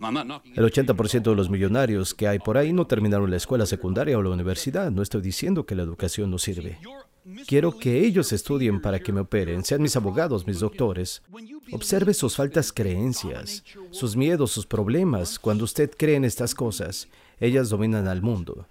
El 0.00 0.64
80% 0.64 1.22
de 1.22 1.34
los 1.36 1.50
millonarios 1.50 2.14
que 2.14 2.28
hay 2.28 2.38
por 2.38 2.58
ahí 2.58 2.72
no 2.72 2.86
terminaron 2.86 3.30
la 3.30 3.36
escuela 3.36 3.66
secundaria 3.66 4.18
o 4.18 4.22
la 4.22 4.30
universidad. 4.30 4.90
No 4.90 5.02
estoy 5.02 5.22
diciendo 5.22 5.66
que 5.66 5.74
la 5.74 5.82
educación 5.82 6.30
no 6.30 6.38
sirve. 6.38 6.78
Quiero 7.46 7.78
que 7.78 8.00
ellos 8.00 8.32
estudien 8.32 8.82
para 8.82 9.00
que 9.00 9.12
me 9.12 9.20
operen, 9.20 9.64
sean 9.64 9.80
mis 9.80 9.96
abogados, 9.96 10.46
mis 10.46 10.60
doctores. 10.60 11.22
Observe 11.72 12.12
sus 12.12 12.36
faltas 12.36 12.70
creencias, 12.70 13.64
sus 13.90 14.14
miedos, 14.14 14.50
sus 14.50 14.66
problemas. 14.66 15.38
Cuando 15.38 15.64
usted 15.64 15.90
cree 15.96 16.16
en 16.16 16.26
estas 16.26 16.54
cosas, 16.54 17.08
ellas 17.40 17.70
dominan 17.70 18.08
al 18.08 18.20
mundo. 18.20 18.66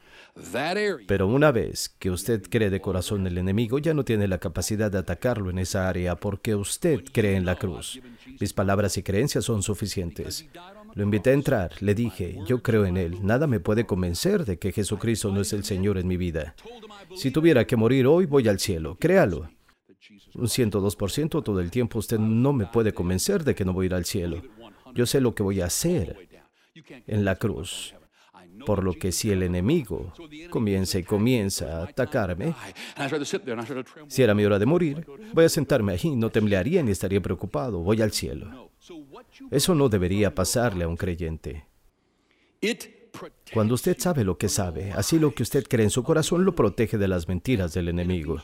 Pero 1.08 1.28
una 1.28 1.52
vez 1.52 1.96
que 2.00 2.10
usted 2.12 2.44
cree 2.50 2.70
de 2.70 2.82
corazón 2.82 3.26
el 3.28 3.38
enemigo, 3.38 3.80
ya 3.80 3.94
no 3.94 4.04
tiene 4.04 4.28
la 4.28 4.40
capacidad 4.40 4.92
de 4.92 4.98
atacarlo 4.98 5.50
en 5.50 5.60
esa 5.60 5.88
área 5.88 6.16
porque 6.16 6.56
usted 6.56 7.04
cree 7.12 7.36
en 7.36 7.46
la 7.46 7.56
cruz. 7.56 8.00
Mis 8.40 8.54
palabras 8.54 8.98
y 8.98 9.04
creencias 9.04 9.46
son 9.46 9.62
suficientes. 9.62 10.48
Lo 10.96 11.04
invité 11.04 11.32
a 11.32 11.34
entrar, 11.34 11.72
le 11.82 11.96
dije, 11.96 12.38
yo 12.46 12.62
creo 12.62 12.86
en 12.86 12.98
Él, 12.98 13.26
nada 13.26 13.48
me 13.48 13.60
puede 13.60 13.86
convencer 13.86 14.46
de 14.46 14.60
que 14.60 14.72
Jesucristo 14.72 15.32
no 15.32 15.42
es 15.42 15.52
el 15.54 15.64
Señor 15.64 15.98
en 15.98 16.08
mi 16.08 16.18
vida. 16.18 16.56
Si 17.16 17.32
tuviera 17.32 17.66
que 17.66 17.76
morir 17.76 18.06
hoy, 18.06 18.26
voy 18.26 18.48
al 18.48 18.60
cielo, 18.60 18.98
créalo. 19.00 19.50
Un 20.36 20.46
102% 20.46 21.44
todo 21.44 21.60
el 21.60 21.72
tiempo 21.72 22.00
usted 22.00 22.20
no 22.20 22.54
me 22.54 22.66
puede 22.66 22.94
convencer 22.94 23.44
de 23.44 23.56
que 23.56 23.66
no 23.66 23.74
voy 23.74 23.86
a 23.86 23.88
ir 23.88 23.94
al 23.96 24.06
cielo. 24.06 24.42
Yo 24.94 25.06
sé 25.06 25.22
lo 25.22 25.34
que 25.34 25.44
voy 25.44 25.62
a 25.62 25.66
hacer 25.66 26.28
en 27.08 27.26
la 27.26 27.36
cruz. 27.36 27.96
Por 28.66 28.84
lo 28.84 28.94
que 28.94 29.12
si 29.12 29.32
el 29.32 29.44
enemigo 29.44 30.14
comienza 30.50 31.00
y 31.00 31.04
comienza 31.04 31.80
a 31.80 31.84
atacarme, 31.84 32.56
si 34.08 34.24
era 34.24 34.34
mi 34.34 34.46
hora 34.46 34.60
de 34.60 34.66
morir, 34.66 35.06
voy 35.34 35.46
a 35.46 35.50
sentarme 35.50 35.94
allí, 35.94 36.16
no 36.16 36.30
temblaría 36.30 36.84
ni 36.84 36.92
estaría 36.92 37.22
preocupado, 37.22 37.80
voy 37.80 38.02
al 38.02 38.12
cielo. 38.12 38.72
Eso 39.52 39.76
no 39.76 39.90
debería 39.90 40.34
pasarle 40.34 40.84
a 40.84 40.88
un 40.88 40.98
creyente. 40.98 41.66
Cuando 43.54 43.76
usted 43.76 43.98
sabe 44.00 44.24
lo 44.24 44.38
que 44.38 44.50
sabe, 44.50 44.92
así 44.92 45.20
lo 45.20 45.34
que 45.34 45.44
usted 45.44 45.66
cree 45.68 45.84
en 45.84 45.92
su 45.92 46.04
corazón 46.04 46.46
lo 46.46 46.56
protege 46.56 46.98
de 46.98 47.08
las 47.08 47.28
mentiras 47.28 47.74
del 47.74 47.90
enemigo. 47.90 48.42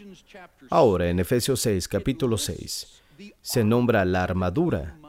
Ahora, 0.69 1.09
en 1.09 1.19
Efesios 1.19 1.59
6, 1.61 1.87
capítulo 1.87 2.37
6, 2.37 3.01
se 3.41 3.63
nombra 3.63 4.05
la 4.05 4.23
armadura 4.23 4.99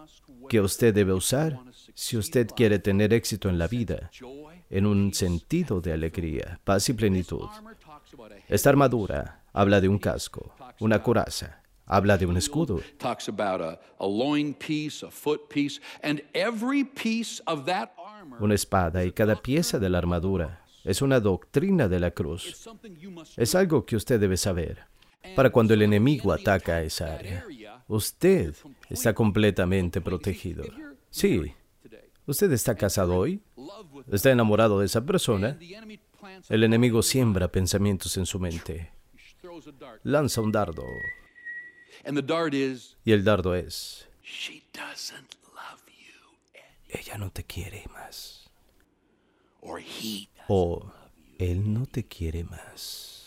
que 0.48 0.60
usted 0.60 0.94
debe 0.94 1.12
usar 1.12 1.60
si 1.94 2.16
usted 2.16 2.48
quiere 2.56 2.78
tener 2.78 3.12
éxito 3.12 3.48
en 3.48 3.58
la 3.58 3.68
vida, 3.68 4.10
en 4.70 4.86
un 4.86 5.12
sentido 5.12 5.80
de 5.80 5.92
alegría, 5.92 6.60
paz 6.64 6.88
y 6.88 6.94
plenitud. 6.94 7.48
Esta 8.48 8.70
armadura 8.70 9.42
habla 9.52 9.80
de 9.80 9.88
un 9.88 9.98
casco, 9.98 10.54
una 10.78 11.02
coraza, 11.02 11.62
habla 11.86 12.16
de 12.16 12.26
un 12.26 12.36
escudo. 12.36 12.80
Una 18.38 18.54
espada 18.54 19.04
y 19.04 19.12
cada 19.12 19.36
pieza 19.36 19.78
de 19.78 19.90
la 19.90 19.98
armadura 19.98 20.64
es 20.84 21.02
una 21.02 21.20
doctrina 21.20 21.88
de 21.88 22.00
la 22.00 22.12
cruz. 22.12 22.68
Es 23.36 23.54
algo 23.54 23.84
que 23.84 23.96
usted 23.96 24.20
debe 24.20 24.36
saber. 24.36 24.84
Para 25.36 25.50
cuando 25.50 25.74
el 25.74 25.82
enemigo 25.82 26.32
ataca 26.32 26.80
esa 26.82 27.14
área, 27.14 27.44
usted 27.88 28.54
está 28.88 29.12
completamente 29.12 30.00
protegido. 30.00 30.64
Sí, 31.10 31.52
usted 32.26 32.52
está 32.52 32.74
casado 32.74 33.16
hoy, 33.16 33.42
está 34.10 34.30
enamorado 34.30 34.80
de 34.80 34.86
esa 34.86 35.04
persona, 35.04 35.58
el 36.48 36.64
enemigo 36.64 37.02
siembra 37.02 37.48
pensamientos 37.48 38.16
en 38.16 38.26
su 38.26 38.38
mente. 38.38 38.92
Lanza 40.02 40.40
un 40.40 40.52
dardo 40.52 40.84
y 43.04 43.12
el 43.12 43.24
dardo 43.24 43.54
es, 43.54 44.08
ella 46.88 47.18
no 47.18 47.30
te 47.30 47.44
quiere 47.44 47.84
más. 47.92 48.50
O 50.48 50.92
él 51.38 51.72
no 51.72 51.86
te 51.86 52.06
quiere 52.06 52.44
más. 52.44 53.19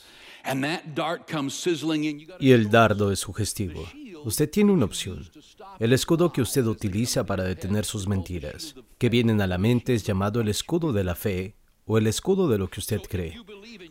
Y 2.39 2.51
el 2.51 2.69
dardo 2.69 3.11
es 3.11 3.19
sugestivo. 3.19 3.83
Usted 4.25 4.49
tiene 4.49 4.71
una 4.71 4.85
opción. 4.85 5.29
El 5.79 5.93
escudo 5.93 6.31
que 6.31 6.41
usted 6.41 6.65
utiliza 6.65 7.25
para 7.25 7.43
detener 7.43 7.85
sus 7.85 8.07
mentiras, 8.07 8.75
que 8.97 9.09
vienen 9.09 9.41
a 9.41 9.47
la 9.47 9.57
mente, 9.57 9.93
es 9.93 10.03
llamado 10.03 10.41
el 10.41 10.49
escudo 10.49 10.93
de 10.93 11.03
la 11.03 11.15
fe 11.15 11.55
o 11.85 11.97
el 11.97 12.07
escudo 12.07 12.47
de 12.47 12.57
lo 12.57 12.69
que 12.69 12.79
usted 12.79 13.01
cree. 13.01 13.37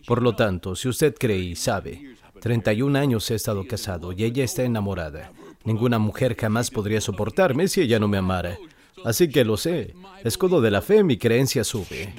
Por 0.07 0.23
lo 0.23 0.35
tanto, 0.35 0.75
si 0.75 0.89
usted 0.89 1.15
cree 1.19 1.39
y 1.39 1.57
sabe 1.57 2.17
31 2.43 2.99
años 2.99 3.31
he 3.31 3.37
estado 3.37 3.65
casado 3.69 4.11
y 4.13 4.25
ella 4.25 4.43
está 4.43 4.65
enamorada. 4.65 5.31
Ninguna 5.65 6.01
mujer 6.01 6.37
jamás 6.37 6.73
podría 6.73 7.01
soportarme 7.01 7.69
si 7.69 7.83
ella 7.83 8.01
no 8.01 8.09
me 8.09 8.19
amara. 8.19 8.59
Así 9.05 9.29
que 9.29 9.45
lo 9.45 9.57
sé. 9.57 9.95
Escudo 10.25 10.61
de 10.61 10.73
la 10.73 10.83
fe, 10.83 11.05
mi 11.05 11.19
creencia 11.19 11.63
sube. 11.63 12.13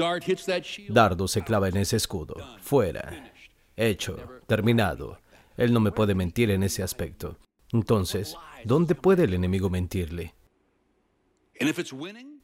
Dardo 0.87 1.27
se 1.27 1.43
clava 1.43 1.67
en 1.67 1.75
ese 1.75 1.97
escudo. 1.97 2.35
Fuera. 2.61 3.32
Hecho. 3.75 4.17
Terminado. 4.47 5.19
Él 5.57 5.73
no 5.73 5.79
me 5.79 5.91
puede 5.91 6.15
mentir 6.15 6.51
en 6.51 6.63
ese 6.63 6.83
aspecto. 6.83 7.37
Entonces, 7.71 8.35
¿dónde 8.65 8.95
puede 8.95 9.23
el 9.23 9.33
enemigo 9.33 9.69
mentirle? 9.69 10.33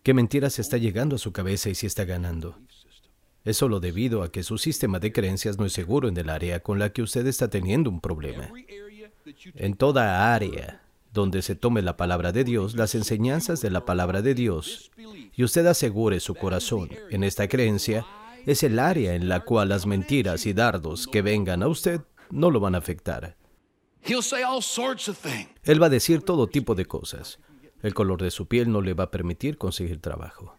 ¿Qué 0.03 0.13
mentiras 0.13 0.59
está 0.59 0.77
llegando 0.77 1.15
a 1.15 1.19
su 1.19 1.31
cabeza 1.31 1.69
y 1.69 1.75
si 1.75 1.85
está 1.85 2.05
ganando? 2.05 2.57
Es 3.43 3.57
solo 3.57 3.79
debido 3.79 4.23
a 4.23 4.31
que 4.31 4.43
su 4.43 4.57
sistema 4.57 4.99
de 4.99 5.11
creencias 5.11 5.57
no 5.57 5.65
es 5.65 5.73
seguro 5.73 6.07
en 6.07 6.17
el 6.17 6.29
área 6.29 6.59
con 6.61 6.79
la 6.79 6.91
que 6.91 7.01
usted 7.01 7.25
está 7.27 7.49
teniendo 7.49 7.89
un 7.89 8.01
problema. 8.01 8.51
En 9.55 9.75
toda 9.75 10.33
área 10.33 10.81
donde 11.13 11.41
se 11.41 11.55
tome 11.55 11.81
la 11.81 11.97
palabra 11.97 12.31
de 12.31 12.43
Dios, 12.43 12.75
las 12.75 12.95
enseñanzas 12.95 13.61
de 13.61 13.71
la 13.71 13.85
palabra 13.85 14.21
de 14.21 14.35
Dios, 14.35 14.91
y 15.35 15.43
usted 15.43 15.65
asegure 15.65 16.19
su 16.19 16.35
corazón 16.35 16.89
en 17.09 17.23
esta 17.23 17.47
creencia, 17.47 18.05
es 18.49 18.63
el 18.63 18.79
área 18.79 19.13
en 19.13 19.29
la 19.29 19.41
cual 19.41 19.69
las 19.69 19.85
mentiras 19.85 20.47
y 20.47 20.53
dardos 20.53 21.05
que 21.05 21.21
vengan 21.21 21.61
a 21.61 21.67
usted 21.67 22.01
no 22.31 22.49
lo 22.49 22.59
van 22.59 22.73
a 22.73 22.79
afectar. 22.79 23.37
Él 25.63 25.81
va 25.81 25.85
a 25.85 25.89
decir 25.89 26.21
todo 26.23 26.47
tipo 26.47 26.73
de 26.73 26.85
cosas. 26.85 27.39
El 27.83 27.93
color 27.93 28.21
de 28.23 28.31
su 28.31 28.47
piel 28.47 28.71
no 28.71 28.81
le 28.81 28.95
va 28.95 29.03
a 29.05 29.11
permitir 29.11 29.59
conseguir 29.59 30.01
trabajo. 30.01 30.55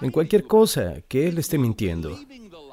En 0.00 0.10
cualquier 0.10 0.44
cosa 0.44 1.00
que 1.08 1.28
Él 1.28 1.38
esté 1.38 1.56
mintiendo, 1.56 2.18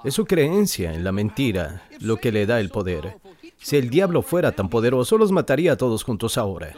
es 0.04 0.14
su 0.14 0.26
creencia 0.26 0.94
en 0.94 1.06
la 1.06 1.14
mentira 1.14 1.88
lo 2.02 2.18
que 2.18 2.34
le 2.34 2.46
da 2.46 2.60
el 2.60 2.70
poder. 2.70 3.18
Si 3.58 3.78
el 3.78 3.90
diablo 3.90 4.22
fuera 4.24 4.52
tan 4.52 4.70
poderoso, 4.70 5.18
los 5.18 5.32
mataría 5.32 5.74
a 5.74 5.78
todos 5.78 6.04
juntos 6.04 6.38
ahora. 6.38 6.76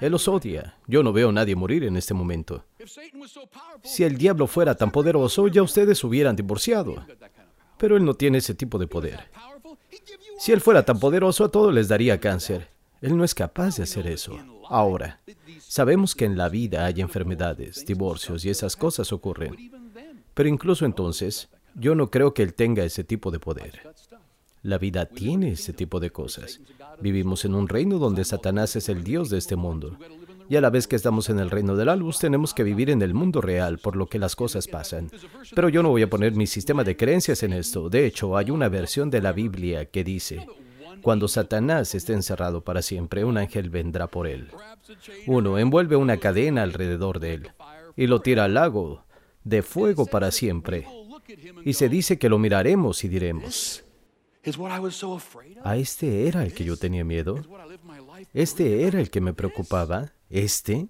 Él 0.00 0.12
los 0.12 0.28
odia. 0.28 0.76
Yo 0.86 1.02
no 1.02 1.12
veo 1.12 1.30
a 1.30 1.32
nadie 1.32 1.56
morir 1.56 1.82
en 1.84 1.96
este 1.96 2.14
momento. 2.14 2.64
Si 3.82 4.04
el 4.04 4.16
diablo 4.16 4.46
fuera 4.46 4.74
tan 4.74 4.90
poderoso, 4.90 5.48
ya 5.48 5.62
ustedes 5.62 6.02
hubieran 6.04 6.36
divorciado. 6.36 7.04
Pero 7.78 7.96
él 7.96 8.04
no 8.04 8.14
tiene 8.14 8.38
ese 8.38 8.54
tipo 8.54 8.78
de 8.78 8.86
poder. 8.86 9.28
Si 10.38 10.52
Él 10.52 10.60
fuera 10.60 10.84
tan 10.84 10.98
poderoso, 10.98 11.44
a 11.44 11.50
todos 11.50 11.72
les 11.72 11.88
daría 11.88 12.18
cáncer. 12.18 12.68
Él 13.00 13.16
no 13.16 13.24
es 13.24 13.34
capaz 13.34 13.76
de 13.76 13.82
hacer 13.82 14.06
eso. 14.06 14.38
Ahora, 14.68 15.20
sabemos 15.58 16.14
que 16.14 16.24
en 16.24 16.36
la 16.36 16.48
vida 16.48 16.86
hay 16.86 17.00
enfermedades, 17.00 17.84
divorcios 17.84 18.44
y 18.44 18.50
esas 18.50 18.76
cosas 18.76 19.12
ocurren. 19.12 19.54
Pero 20.34 20.48
incluso 20.48 20.84
entonces, 20.84 21.48
yo 21.74 21.94
no 21.94 22.10
creo 22.10 22.34
que 22.34 22.42
Él 22.42 22.54
tenga 22.54 22.84
ese 22.84 23.04
tipo 23.04 23.30
de 23.30 23.38
poder. 23.38 23.80
La 24.62 24.78
vida 24.78 25.06
tiene 25.06 25.52
ese 25.52 25.72
tipo 25.72 26.00
de 26.00 26.10
cosas. 26.10 26.60
Vivimos 27.00 27.44
en 27.44 27.54
un 27.54 27.68
reino 27.68 27.98
donde 27.98 28.24
Satanás 28.24 28.76
es 28.76 28.88
el 28.88 29.04
Dios 29.04 29.30
de 29.30 29.38
este 29.38 29.56
mundo. 29.56 29.96
Y 30.50 30.56
a 30.56 30.60
la 30.60 30.68
vez 30.68 30.88
que 30.88 30.96
estamos 30.96 31.30
en 31.30 31.38
el 31.38 31.48
reino 31.48 31.76
de 31.76 31.84
la 31.84 31.94
luz, 31.94 32.18
tenemos 32.18 32.54
que 32.54 32.64
vivir 32.64 32.90
en 32.90 33.02
el 33.02 33.14
mundo 33.14 33.40
real, 33.40 33.78
por 33.78 33.94
lo 33.94 34.08
que 34.08 34.18
las 34.18 34.34
cosas 34.34 34.66
pasan. 34.66 35.08
Pero 35.54 35.68
yo 35.68 35.80
no 35.80 35.90
voy 35.90 36.02
a 36.02 36.10
poner 36.10 36.34
mi 36.34 36.48
sistema 36.48 36.82
de 36.82 36.96
creencias 36.96 37.44
en 37.44 37.52
esto. 37.52 37.88
De 37.88 38.04
hecho, 38.04 38.36
hay 38.36 38.50
una 38.50 38.68
versión 38.68 39.10
de 39.10 39.22
la 39.22 39.30
Biblia 39.30 39.84
que 39.84 40.02
dice, 40.02 40.44
cuando 41.02 41.28
Satanás 41.28 41.94
esté 41.94 42.14
encerrado 42.14 42.64
para 42.64 42.82
siempre, 42.82 43.24
un 43.24 43.38
ángel 43.38 43.70
vendrá 43.70 44.08
por 44.08 44.26
él. 44.26 44.48
Uno 45.28 45.56
envuelve 45.56 45.94
una 45.94 46.16
cadena 46.16 46.64
alrededor 46.64 47.20
de 47.20 47.34
él 47.34 47.50
y 47.96 48.08
lo 48.08 48.20
tira 48.20 48.46
al 48.46 48.54
lago 48.54 49.04
de 49.44 49.62
fuego 49.62 50.06
para 50.06 50.32
siempre. 50.32 50.84
Y 51.64 51.74
se 51.74 51.88
dice 51.88 52.18
que 52.18 52.28
lo 52.28 52.40
miraremos 52.40 53.04
y 53.04 53.08
diremos, 53.08 53.84
¿a 55.62 55.76
este 55.76 56.26
era 56.26 56.42
el 56.42 56.52
que 56.52 56.64
yo 56.64 56.76
tenía 56.76 57.04
miedo? 57.04 57.40
¿Este 58.34 58.82
era 58.88 58.98
el 58.98 59.10
que 59.10 59.20
me 59.20 59.32
preocupaba? 59.32 60.12
Este, 60.30 60.88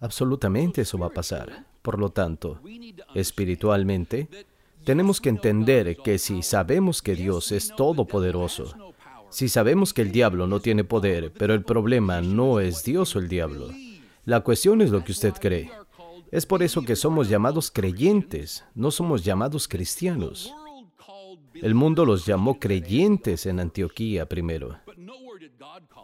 absolutamente 0.00 0.82
eso 0.82 0.98
va 0.98 1.06
a 1.06 1.10
pasar. 1.10 1.66
Por 1.80 1.98
lo 1.98 2.10
tanto, 2.10 2.60
espiritualmente, 3.14 4.28
tenemos 4.84 5.20
que 5.20 5.30
entender 5.30 5.96
que 5.96 6.18
si 6.18 6.42
sabemos 6.42 7.02
que 7.02 7.16
Dios 7.16 7.50
es 7.52 7.74
todopoderoso, 7.74 8.92
si 9.30 9.48
sabemos 9.48 9.94
que 9.94 10.02
el 10.02 10.12
diablo 10.12 10.46
no 10.46 10.60
tiene 10.60 10.84
poder, 10.84 11.32
pero 11.32 11.54
el 11.54 11.64
problema 11.64 12.20
no 12.20 12.60
es 12.60 12.84
Dios 12.84 13.16
o 13.16 13.18
el 13.18 13.28
diablo, 13.28 13.68
la 14.24 14.40
cuestión 14.40 14.82
es 14.82 14.90
lo 14.90 15.02
que 15.02 15.12
usted 15.12 15.32
cree. 15.40 15.70
Es 16.30 16.46
por 16.46 16.62
eso 16.62 16.82
que 16.82 16.96
somos 16.96 17.28
llamados 17.28 17.70
creyentes, 17.70 18.64
no 18.74 18.90
somos 18.90 19.24
llamados 19.24 19.68
cristianos. 19.68 20.52
El 21.54 21.74
mundo 21.74 22.04
los 22.04 22.26
llamó 22.26 22.58
creyentes 22.58 23.46
en 23.46 23.60
Antioquía 23.60 24.26
primero. 24.26 24.78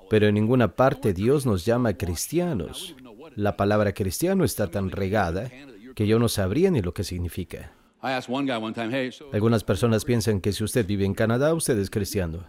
Pero 0.08 0.26
en 0.26 0.34
ninguna 0.34 0.74
parte 0.74 1.12
Dios 1.12 1.46
nos 1.46 1.64
llama 1.64 1.94
cristianos. 1.94 2.94
La 3.36 3.56
palabra 3.56 3.92
cristiano 3.92 4.44
está 4.44 4.70
tan 4.70 4.90
regada 4.90 5.50
que 5.94 6.06
yo 6.06 6.18
no 6.18 6.28
sabría 6.28 6.70
ni 6.70 6.80
lo 6.80 6.94
que 6.94 7.04
significa. 7.04 7.72
Algunas 9.32 9.64
personas 9.64 10.04
piensan 10.04 10.40
que 10.40 10.52
si 10.52 10.64
usted 10.64 10.86
vive 10.86 11.04
en 11.04 11.14
Canadá, 11.14 11.52
usted 11.54 11.78
es 11.78 11.90
cristiano. 11.90 12.44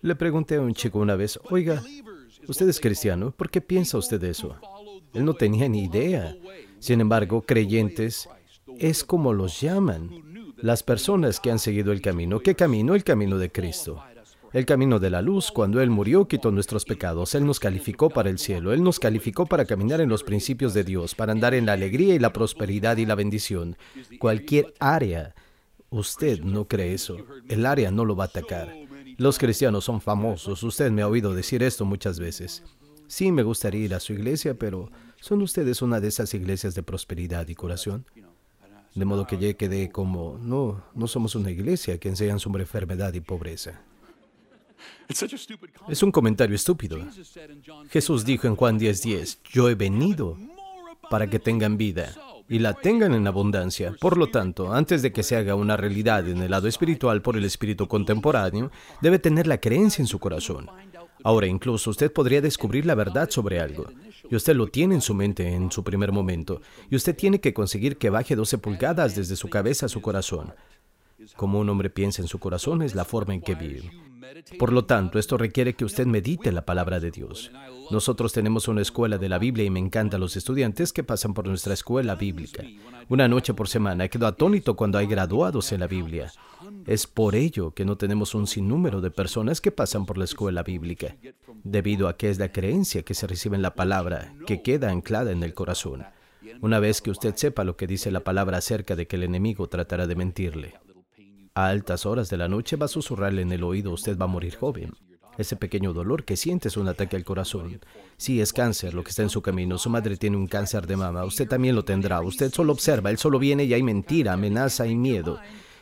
Le 0.00 0.14
pregunté 0.14 0.54
a 0.56 0.60
un 0.60 0.72
chico 0.72 1.00
una 1.00 1.16
vez, 1.16 1.38
oiga, 1.50 1.82
¿usted 2.46 2.68
es 2.68 2.80
cristiano? 2.80 3.32
¿Por 3.32 3.50
qué 3.50 3.60
piensa 3.60 3.98
usted 3.98 4.22
eso? 4.22 4.56
Él 5.12 5.24
no 5.24 5.34
tenía 5.34 5.68
ni 5.68 5.84
idea. 5.84 6.36
Sin 6.78 7.00
embargo, 7.00 7.42
creyentes 7.42 8.28
es 8.78 9.02
como 9.04 9.32
los 9.32 9.60
llaman. 9.60 10.54
Las 10.56 10.84
personas 10.84 11.40
que 11.40 11.50
han 11.50 11.58
seguido 11.58 11.90
el 11.90 12.00
camino. 12.00 12.38
¿Qué 12.38 12.54
camino? 12.54 12.94
El 12.94 13.02
camino 13.02 13.36
de 13.36 13.50
Cristo 13.50 14.00
el 14.52 14.66
camino 14.66 14.98
de 14.98 15.10
la 15.10 15.22
luz. 15.22 15.50
Cuando 15.50 15.80
Él 15.80 15.90
murió, 15.90 16.28
quitó 16.28 16.50
nuestros 16.50 16.84
pecados. 16.84 17.34
Él 17.34 17.46
nos 17.46 17.60
calificó 17.60 18.10
para 18.10 18.30
el 18.30 18.38
cielo. 18.38 18.72
Él 18.72 18.82
nos 18.82 18.98
calificó 18.98 19.46
para 19.46 19.64
caminar 19.64 20.00
en 20.00 20.08
los 20.08 20.22
principios 20.22 20.74
de 20.74 20.84
Dios, 20.84 21.14
para 21.14 21.32
andar 21.32 21.54
en 21.54 21.66
la 21.66 21.72
alegría 21.72 22.14
y 22.14 22.18
la 22.18 22.32
prosperidad 22.32 22.96
y 22.96 23.06
la 23.06 23.14
bendición. 23.14 23.76
Cualquier 24.18 24.74
área, 24.78 25.34
usted 25.90 26.40
no 26.40 26.66
cree 26.66 26.94
eso. 26.94 27.16
El 27.48 27.66
área 27.66 27.90
no 27.90 28.04
lo 28.04 28.16
va 28.16 28.24
a 28.24 28.26
atacar. 28.28 28.74
Los 29.16 29.38
cristianos 29.38 29.84
son 29.84 30.00
famosos. 30.00 30.62
Usted 30.62 30.90
me 30.90 31.02
ha 31.02 31.08
oído 31.08 31.34
decir 31.34 31.62
esto 31.62 31.84
muchas 31.84 32.18
veces. 32.18 32.62
Sí, 33.06 33.30
me 33.30 33.42
gustaría 33.42 33.84
ir 33.84 33.94
a 33.94 34.00
su 34.00 34.14
iglesia, 34.14 34.54
pero 34.54 34.90
¿son 35.20 35.42
ustedes 35.42 35.82
una 35.82 36.00
de 36.00 36.08
esas 36.08 36.32
iglesias 36.34 36.74
de 36.74 36.82
prosperidad 36.82 37.46
y 37.48 37.54
curación? 37.54 38.06
De 38.94 39.04
modo 39.04 39.26
que 39.26 39.38
ya 39.38 39.52
quedé 39.54 39.90
como, 39.90 40.38
no, 40.38 40.82
no 40.94 41.06
somos 41.06 41.34
una 41.34 41.50
iglesia 41.50 41.98
que 41.98 42.08
enseñan 42.08 42.38
sobre 42.38 42.62
enfermedad 42.62 43.12
y 43.14 43.20
pobreza. 43.20 43.82
Es 45.88 46.02
un 46.02 46.12
comentario 46.12 46.56
estúpido. 46.56 46.98
Jesús 47.90 48.24
dijo 48.24 48.46
en 48.46 48.56
Juan 48.56 48.78
10:10, 48.78 49.38
yo 49.50 49.68
he 49.68 49.74
venido 49.74 50.38
para 51.10 51.28
que 51.28 51.38
tengan 51.38 51.76
vida 51.76 52.14
y 52.48 52.58
la 52.58 52.74
tengan 52.74 53.14
en 53.14 53.26
abundancia. 53.26 53.94
Por 54.00 54.16
lo 54.16 54.28
tanto, 54.28 54.72
antes 54.72 55.02
de 55.02 55.12
que 55.12 55.22
se 55.22 55.36
haga 55.36 55.54
una 55.54 55.76
realidad 55.76 56.28
en 56.28 56.42
el 56.42 56.50
lado 56.50 56.68
espiritual 56.68 57.22
por 57.22 57.36
el 57.36 57.44
espíritu 57.44 57.88
contemporáneo, 57.88 58.70
debe 59.00 59.18
tener 59.18 59.46
la 59.46 59.60
creencia 59.60 60.02
en 60.02 60.06
su 60.06 60.18
corazón. 60.18 60.68
Ahora, 61.24 61.46
incluso 61.46 61.90
usted 61.90 62.12
podría 62.12 62.40
descubrir 62.40 62.84
la 62.84 62.94
verdad 62.94 63.30
sobre 63.30 63.60
algo, 63.60 63.86
y 64.28 64.34
usted 64.34 64.56
lo 64.56 64.66
tiene 64.66 64.96
en 64.96 65.00
su 65.00 65.14
mente 65.14 65.48
en 65.48 65.70
su 65.70 65.84
primer 65.84 66.10
momento, 66.10 66.60
y 66.90 66.96
usted 66.96 67.14
tiene 67.16 67.40
que 67.40 67.54
conseguir 67.54 67.96
que 67.96 68.10
baje 68.10 68.34
12 68.34 68.58
pulgadas 68.58 69.14
desde 69.14 69.36
su 69.36 69.48
cabeza 69.48 69.86
a 69.86 69.88
su 69.88 70.02
corazón. 70.02 70.52
Como 71.36 71.60
un 71.60 71.68
hombre 71.68 71.90
piensa 71.90 72.22
en 72.22 72.28
su 72.28 72.38
corazón 72.38 72.82
es 72.82 72.94
la 72.94 73.04
forma 73.04 73.34
en 73.34 73.40
que 73.40 73.54
vive. 73.54 73.90
Por 74.58 74.72
lo 74.72 74.84
tanto, 74.84 75.18
esto 75.18 75.36
requiere 75.36 75.74
que 75.74 75.84
usted 75.84 76.06
medite 76.06 76.52
la 76.52 76.64
palabra 76.64 77.00
de 77.00 77.10
Dios. 77.10 77.50
Nosotros 77.90 78.32
tenemos 78.32 78.68
una 78.68 78.80
escuela 78.80 79.18
de 79.18 79.28
la 79.28 79.38
Biblia 79.38 79.64
y 79.64 79.70
me 79.70 79.80
encantan 79.80 80.20
los 80.20 80.36
estudiantes 80.36 80.92
que 80.92 81.04
pasan 81.04 81.34
por 81.34 81.46
nuestra 81.46 81.74
escuela 81.74 82.14
bíblica. 82.14 82.64
Una 83.08 83.28
noche 83.28 83.52
por 83.52 83.68
semana 83.68 84.08
quedo 84.08 84.26
atónito 84.26 84.76
cuando 84.76 84.98
hay 84.98 85.06
graduados 85.06 85.72
en 85.72 85.80
la 85.80 85.86
Biblia. 85.86 86.32
Es 86.86 87.06
por 87.06 87.34
ello 87.34 87.72
que 87.72 87.84
no 87.84 87.96
tenemos 87.96 88.34
un 88.34 88.46
sinnúmero 88.46 89.00
de 89.00 89.10
personas 89.10 89.60
que 89.60 89.72
pasan 89.72 90.06
por 90.06 90.16
la 90.16 90.24
escuela 90.24 90.62
bíblica, 90.62 91.16
debido 91.64 92.08
a 92.08 92.16
que 92.16 92.30
es 92.30 92.38
la 92.38 92.52
creencia 92.52 93.02
que 93.02 93.14
se 93.14 93.26
recibe 93.26 93.56
en 93.56 93.62
la 93.62 93.74
palabra 93.74 94.34
que 94.46 94.62
queda 94.62 94.90
anclada 94.90 95.32
en 95.32 95.42
el 95.42 95.54
corazón. 95.54 96.04
Una 96.60 96.78
vez 96.78 97.02
que 97.02 97.10
usted 97.10 97.34
sepa 97.36 97.64
lo 97.64 97.76
que 97.76 97.86
dice 97.86 98.10
la 98.10 98.20
palabra 98.20 98.58
acerca 98.58 98.96
de 98.96 99.06
que 99.06 99.16
el 99.16 99.24
enemigo 99.24 99.68
tratará 99.68 100.06
de 100.06 100.16
mentirle, 100.16 100.74
a 101.54 101.68
altas 101.68 102.06
horas 102.06 102.30
de 102.30 102.36
la 102.36 102.48
noche 102.48 102.76
va 102.76 102.86
a 102.86 102.88
susurrarle 102.88 103.42
en 103.42 103.52
el 103.52 103.64
oído, 103.64 103.92
usted 103.92 104.16
va 104.16 104.24
a 104.24 104.28
morir 104.28 104.56
joven. 104.56 104.92
Ese 105.38 105.56
pequeño 105.56 105.92
dolor 105.92 106.24
que 106.24 106.36
siente 106.36 106.68
es 106.68 106.76
un 106.76 106.88
ataque 106.88 107.16
al 107.16 107.24
corazón. 107.24 107.80
Si 108.18 108.40
es 108.40 108.52
cáncer 108.52 108.92
lo 108.92 109.02
que 109.02 109.10
está 109.10 109.22
en 109.22 109.30
su 109.30 109.40
camino. 109.40 109.78
Su 109.78 109.88
madre 109.88 110.16
tiene 110.16 110.36
un 110.36 110.46
cáncer 110.46 110.86
de 110.86 110.96
mama. 110.96 111.24
Usted 111.24 111.48
también 111.48 111.74
lo 111.74 111.84
tendrá. 111.84 112.20
Usted 112.20 112.52
solo 112.52 112.72
observa. 112.72 113.10
Él 113.10 113.16
solo 113.16 113.38
viene 113.38 113.64
y 113.64 113.72
hay 113.72 113.82
mentira, 113.82 114.34
amenaza 114.34 114.86
y 114.86 114.94
miedo. 114.94 115.40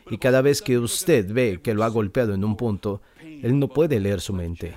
Y 0.08 0.18
cada 0.18 0.40
vez 0.40 0.62
que 0.62 0.78
usted 0.78 1.32
ve 1.32 1.60
que 1.62 1.74
lo 1.74 1.82
ha 1.82 1.88
golpeado 1.88 2.32
en 2.32 2.44
un 2.44 2.56
punto, 2.56 3.02
él 3.20 3.58
no 3.58 3.68
puede 3.68 3.98
leer 3.98 4.20
su 4.20 4.32
mente. 4.32 4.76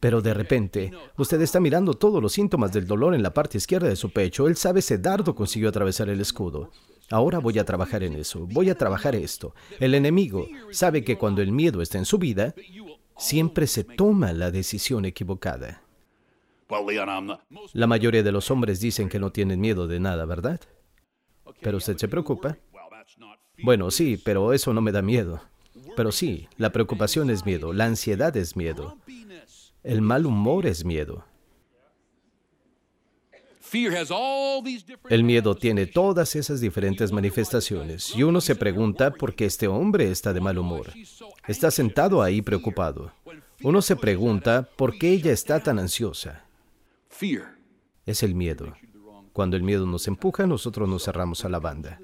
Pero 0.00 0.20
de 0.20 0.34
repente, 0.34 0.92
usted 1.16 1.40
está 1.40 1.60
mirando 1.60 1.94
todos 1.94 2.22
los 2.22 2.32
síntomas 2.32 2.72
del 2.72 2.86
dolor 2.86 3.14
en 3.14 3.22
la 3.22 3.34
parte 3.34 3.58
izquierda 3.58 3.88
de 3.88 3.96
su 3.96 4.10
pecho. 4.10 4.46
Él 4.46 4.56
sabe 4.56 4.80
ese 4.80 4.98
dardo 4.98 5.34
consiguió 5.34 5.68
atravesar 5.68 6.08
el 6.08 6.20
escudo. 6.20 6.70
Ahora 7.10 7.38
voy 7.38 7.58
a 7.58 7.64
trabajar 7.64 8.02
en 8.02 8.14
eso, 8.14 8.46
voy 8.46 8.70
a 8.70 8.76
trabajar 8.76 9.14
esto. 9.14 9.54
El 9.78 9.94
enemigo 9.94 10.48
sabe 10.70 11.04
que 11.04 11.18
cuando 11.18 11.42
el 11.42 11.52
miedo 11.52 11.82
está 11.82 11.98
en 11.98 12.04
su 12.04 12.18
vida, 12.18 12.54
siempre 13.16 13.66
se 13.66 13.84
toma 13.84 14.32
la 14.32 14.50
decisión 14.50 15.04
equivocada. 15.04 15.82
La 17.72 17.86
mayoría 17.86 18.22
de 18.22 18.32
los 18.32 18.50
hombres 18.50 18.80
dicen 18.80 19.08
que 19.08 19.18
no 19.18 19.30
tienen 19.30 19.60
miedo 19.60 19.86
de 19.86 20.00
nada, 20.00 20.24
¿verdad? 20.24 20.60
Pero 21.60 21.76
usted 21.76 21.96
se 21.96 22.08
preocupa. 22.08 22.56
Bueno, 23.62 23.90
sí, 23.90 24.16
pero 24.16 24.52
eso 24.52 24.72
no 24.72 24.80
me 24.80 24.92
da 24.92 25.02
miedo. 25.02 25.40
Pero 25.96 26.10
sí, 26.10 26.48
la 26.56 26.72
preocupación 26.72 27.30
es 27.30 27.44
miedo, 27.44 27.72
la 27.72 27.84
ansiedad 27.84 28.36
es 28.36 28.56
miedo, 28.56 28.96
el 29.82 30.02
mal 30.02 30.26
humor 30.26 30.66
es 30.66 30.84
miedo. 30.84 31.24
El 35.08 35.24
miedo 35.24 35.54
tiene 35.54 35.86
todas 35.86 36.36
esas 36.36 36.60
diferentes 36.60 37.12
manifestaciones 37.12 38.14
y 38.14 38.22
uno 38.22 38.40
se 38.40 38.54
pregunta 38.54 39.10
por 39.12 39.34
qué 39.34 39.46
este 39.46 39.68
hombre 39.68 40.10
está 40.10 40.32
de 40.32 40.40
mal 40.40 40.58
humor. 40.58 40.92
Está 41.48 41.70
sentado 41.70 42.22
ahí 42.22 42.40
preocupado. 42.42 43.12
Uno 43.62 43.82
se 43.82 43.96
pregunta 43.96 44.68
por 44.76 44.98
qué 44.98 45.10
ella 45.10 45.32
está 45.32 45.60
tan 45.60 45.78
ansiosa. 45.78 46.44
Es 48.06 48.22
el 48.22 48.34
miedo. 48.34 48.74
Cuando 49.32 49.56
el 49.56 49.62
miedo 49.62 49.86
nos 49.86 50.06
empuja, 50.06 50.46
nosotros 50.46 50.88
nos 50.88 51.04
cerramos 51.04 51.44
a 51.44 51.48
la 51.48 51.58
banda. 51.58 51.98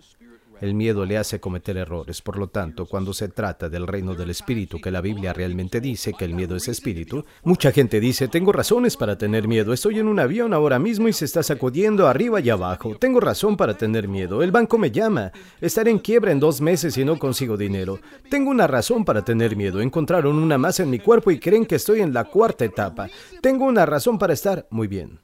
El 0.60 0.74
miedo 0.74 1.06
le 1.06 1.16
hace 1.16 1.40
cometer 1.40 1.78
errores. 1.78 2.20
Por 2.20 2.38
lo 2.38 2.48
tanto, 2.48 2.84
cuando 2.84 3.14
se 3.14 3.28
trata 3.28 3.70
del 3.70 3.86
reino 3.86 4.14
del 4.14 4.28
espíritu, 4.28 4.78
que 4.78 4.90
la 4.90 5.00
Biblia 5.00 5.32
realmente 5.32 5.80
dice 5.80 6.12
que 6.12 6.26
el 6.26 6.34
miedo 6.34 6.54
es 6.54 6.68
espíritu, 6.68 7.24
mucha 7.44 7.72
gente 7.72 7.98
dice, 7.98 8.28
tengo 8.28 8.52
razones 8.52 8.98
para 8.98 9.16
tener 9.16 9.48
miedo. 9.48 9.72
Estoy 9.72 10.00
en 10.00 10.06
un 10.06 10.20
avión 10.20 10.52
ahora 10.52 10.78
mismo 10.78 11.08
y 11.08 11.14
se 11.14 11.24
está 11.24 11.42
sacudiendo 11.42 12.06
arriba 12.06 12.40
y 12.40 12.50
abajo. 12.50 12.94
Tengo 12.96 13.20
razón 13.20 13.56
para 13.56 13.78
tener 13.78 14.06
miedo. 14.06 14.42
El 14.42 14.52
banco 14.52 14.76
me 14.76 14.90
llama. 14.90 15.32
Estaré 15.62 15.90
en 15.92 15.98
quiebra 15.98 16.30
en 16.30 16.40
dos 16.40 16.60
meses 16.60 16.98
y 16.98 17.06
no 17.06 17.18
consigo 17.18 17.56
dinero. 17.56 17.98
Tengo 18.28 18.50
una 18.50 18.66
razón 18.66 19.06
para 19.06 19.24
tener 19.24 19.56
miedo. 19.56 19.80
Encontraron 19.80 20.36
una 20.36 20.58
masa 20.58 20.82
en 20.82 20.90
mi 20.90 20.98
cuerpo 20.98 21.30
y 21.30 21.40
creen 21.40 21.64
que 21.64 21.76
estoy 21.76 22.00
en 22.00 22.12
la 22.12 22.24
cuarta 22.24 22.66
etapa. 22.66 23.08
Tengo 23.40 23.64
una 23.64 23.86
razón 23.86 24.18
para 24.18 24.34
estar 24.34 24.66
muy 24.70 24.88
bien. 24.88 25.20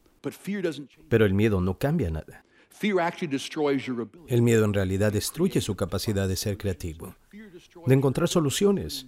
Pero 1.08 1.26
el 1.26 1.34
miedo 1.34 1.60
no 1.60 1.78
cambia 1.78 2.10
nada. 2.10 2.45
El 4.28 4.42
miedo 4.42 4.64
en 4.64 4.74
realidad 4.74 5.12
destruye 5.12 5.60
su 5.60 5.76
capacidad 5.76 6.28
de 6.28 6.36
ser 6.36 6.58
creativo, 6.58 7.14
de 7.86 7.94
encontrar 7.94 8.28
soluciones. 8.28 9.06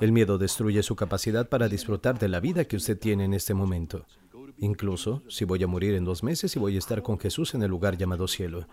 El 0.00 0.12
miedo 0.12 0.36
destruye 0.36 0.82
su 0.82 0.96
capacidad 0.96 1.48
para 1.48 1.68
disfrutar 1.68 2.18
de 2.18 2.28
la 2.28 2.40
vida 2.40 2.64
que 2.64 2.76
usted 2.76 2.98
tiene 2.98 3.24
en 3.24 3.34
este 3.34 3.54
momento. 3.54 4.04
Incluso 4.58 5.22
si 5.28 5.44
voy 5.44 5.62
a 5.62 5.66
morir 5.66 5.94
en 5.94 6.04
dos 6.04 6.22
meses 6.22 6.56
y 6.56 6.58
voy 6.58 6.74
a 6.76 6.78
estar 6.78 7.02
con 7.02 7.18
Jesús 7.18 7.54
en 7.54 7.62
el 7.62 7.70
lugar 7.70 7.96
llamado 7.96 8.26
cielo. 8.26 8.66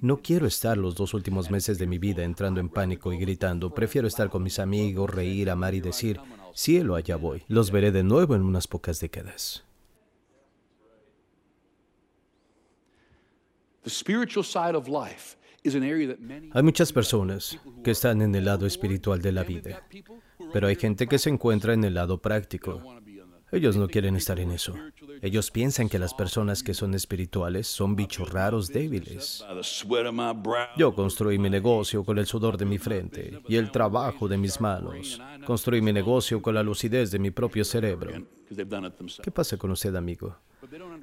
No 0.00 0.18
quiero 0.18 0.46
estar 0.46 0.76
los 0.76 0.94
dos 0.94 1.14
últimos 1.14 1.50
meses 1.50 1.78
de 1.78 1.86
mi 1.86 1.98
vida 1.98 2.24
entrando 2.24 2.60
en 2.60 2.68
pánico 2.68 3.12
y 3.12 3.18
gritando. 3.18 3.74
Prefiero 3.74 4.08
estar 4.08 4.28
con 4.28 4.42
mis 4.42 4.58
amigos, 4.58 5.10
reír, 5.10 5.50
amar 5.50 5.74
y 5.74 5.80
decir, 5.80 6.20
cielo, 6.52 6.94
allá 6.94 7.16
voy. 7.16 7.42
Los 7.48 7.70
veré 7.70 7.92
de 7.92 8.02
nuevo 8.02 8.34
en 8.34 8.42
unas 8.42 8.66
pocas 8.66 9.00
décadas. 9.00 9.64
Hay 16.52 16.62
muchas 16.62 16.92
personas 16.92 17.58
que 17.82 17.90
están 17.90 18.20
en 18.20 18.34
el 18.34 18.44
lado 18.44 18.66
espiritual 18.66 19.22
de 19.22 19.32
la 19.32 19.44
vida, 19.44 19.82
pero 20.52 20.66
hay 20.66 20.76
gente 20.76 21.06
que 21.06 21.18
se 21.18 21.30
encuentra 21.30 21.72
en 21.72 21.84
el 21.84 21.94
lado 21.94 22.18
práctico. 22.18 22.82
Ellos 23.50 23.76
no 23.76 23.86
quieren 23.88 24.16
estar 24.16 24.40
en 24.40 24.50
eso. 24.50 24.74
Ellos 25.22 25.50
piensan 25.50 25.88
que 25.88 25.98
las 25.98 26.12
personas 26.12 26.62
que 26.62 26.74
son 26.74 26.92
espirituales 26.92 27.68
son 27.68 27.94
bichos 27.94 28.30
raros 28.30 28.68
débiles. 28.68 29.44
Yo 30.76 30.94
construí 30.94 31.38
mi 31.38 31.48
negocio 31.48 32.04
con 32.04 32.18
el 32.18 32.26
sudor 32.26 32.58
de 32.58 32.64
mi 32.64 32.78
frente 32.78 33.40
y 33.48 33.56
el 33.56 33.70
trabajo 33.70 34.26
de 34.28 34.38
mis 34.38 34.60
manos. 34.60 35.20
Construí 35.46 35.80
mi 35.80 35.92
negocio 35.92 36.42
con 36.42 36.56
la 36.56 36.62
lucidez 36.62 37.10
de 37.10 37.18
mi 37.20 37.30
propio 37.30 37.64
cerebro. 37.64 38.26
¿Qué 39.22 39.30
pasa 39.30 39.56
con 39.56 39.70
usted, 39.70 39.94
amigo? 39.94 40.36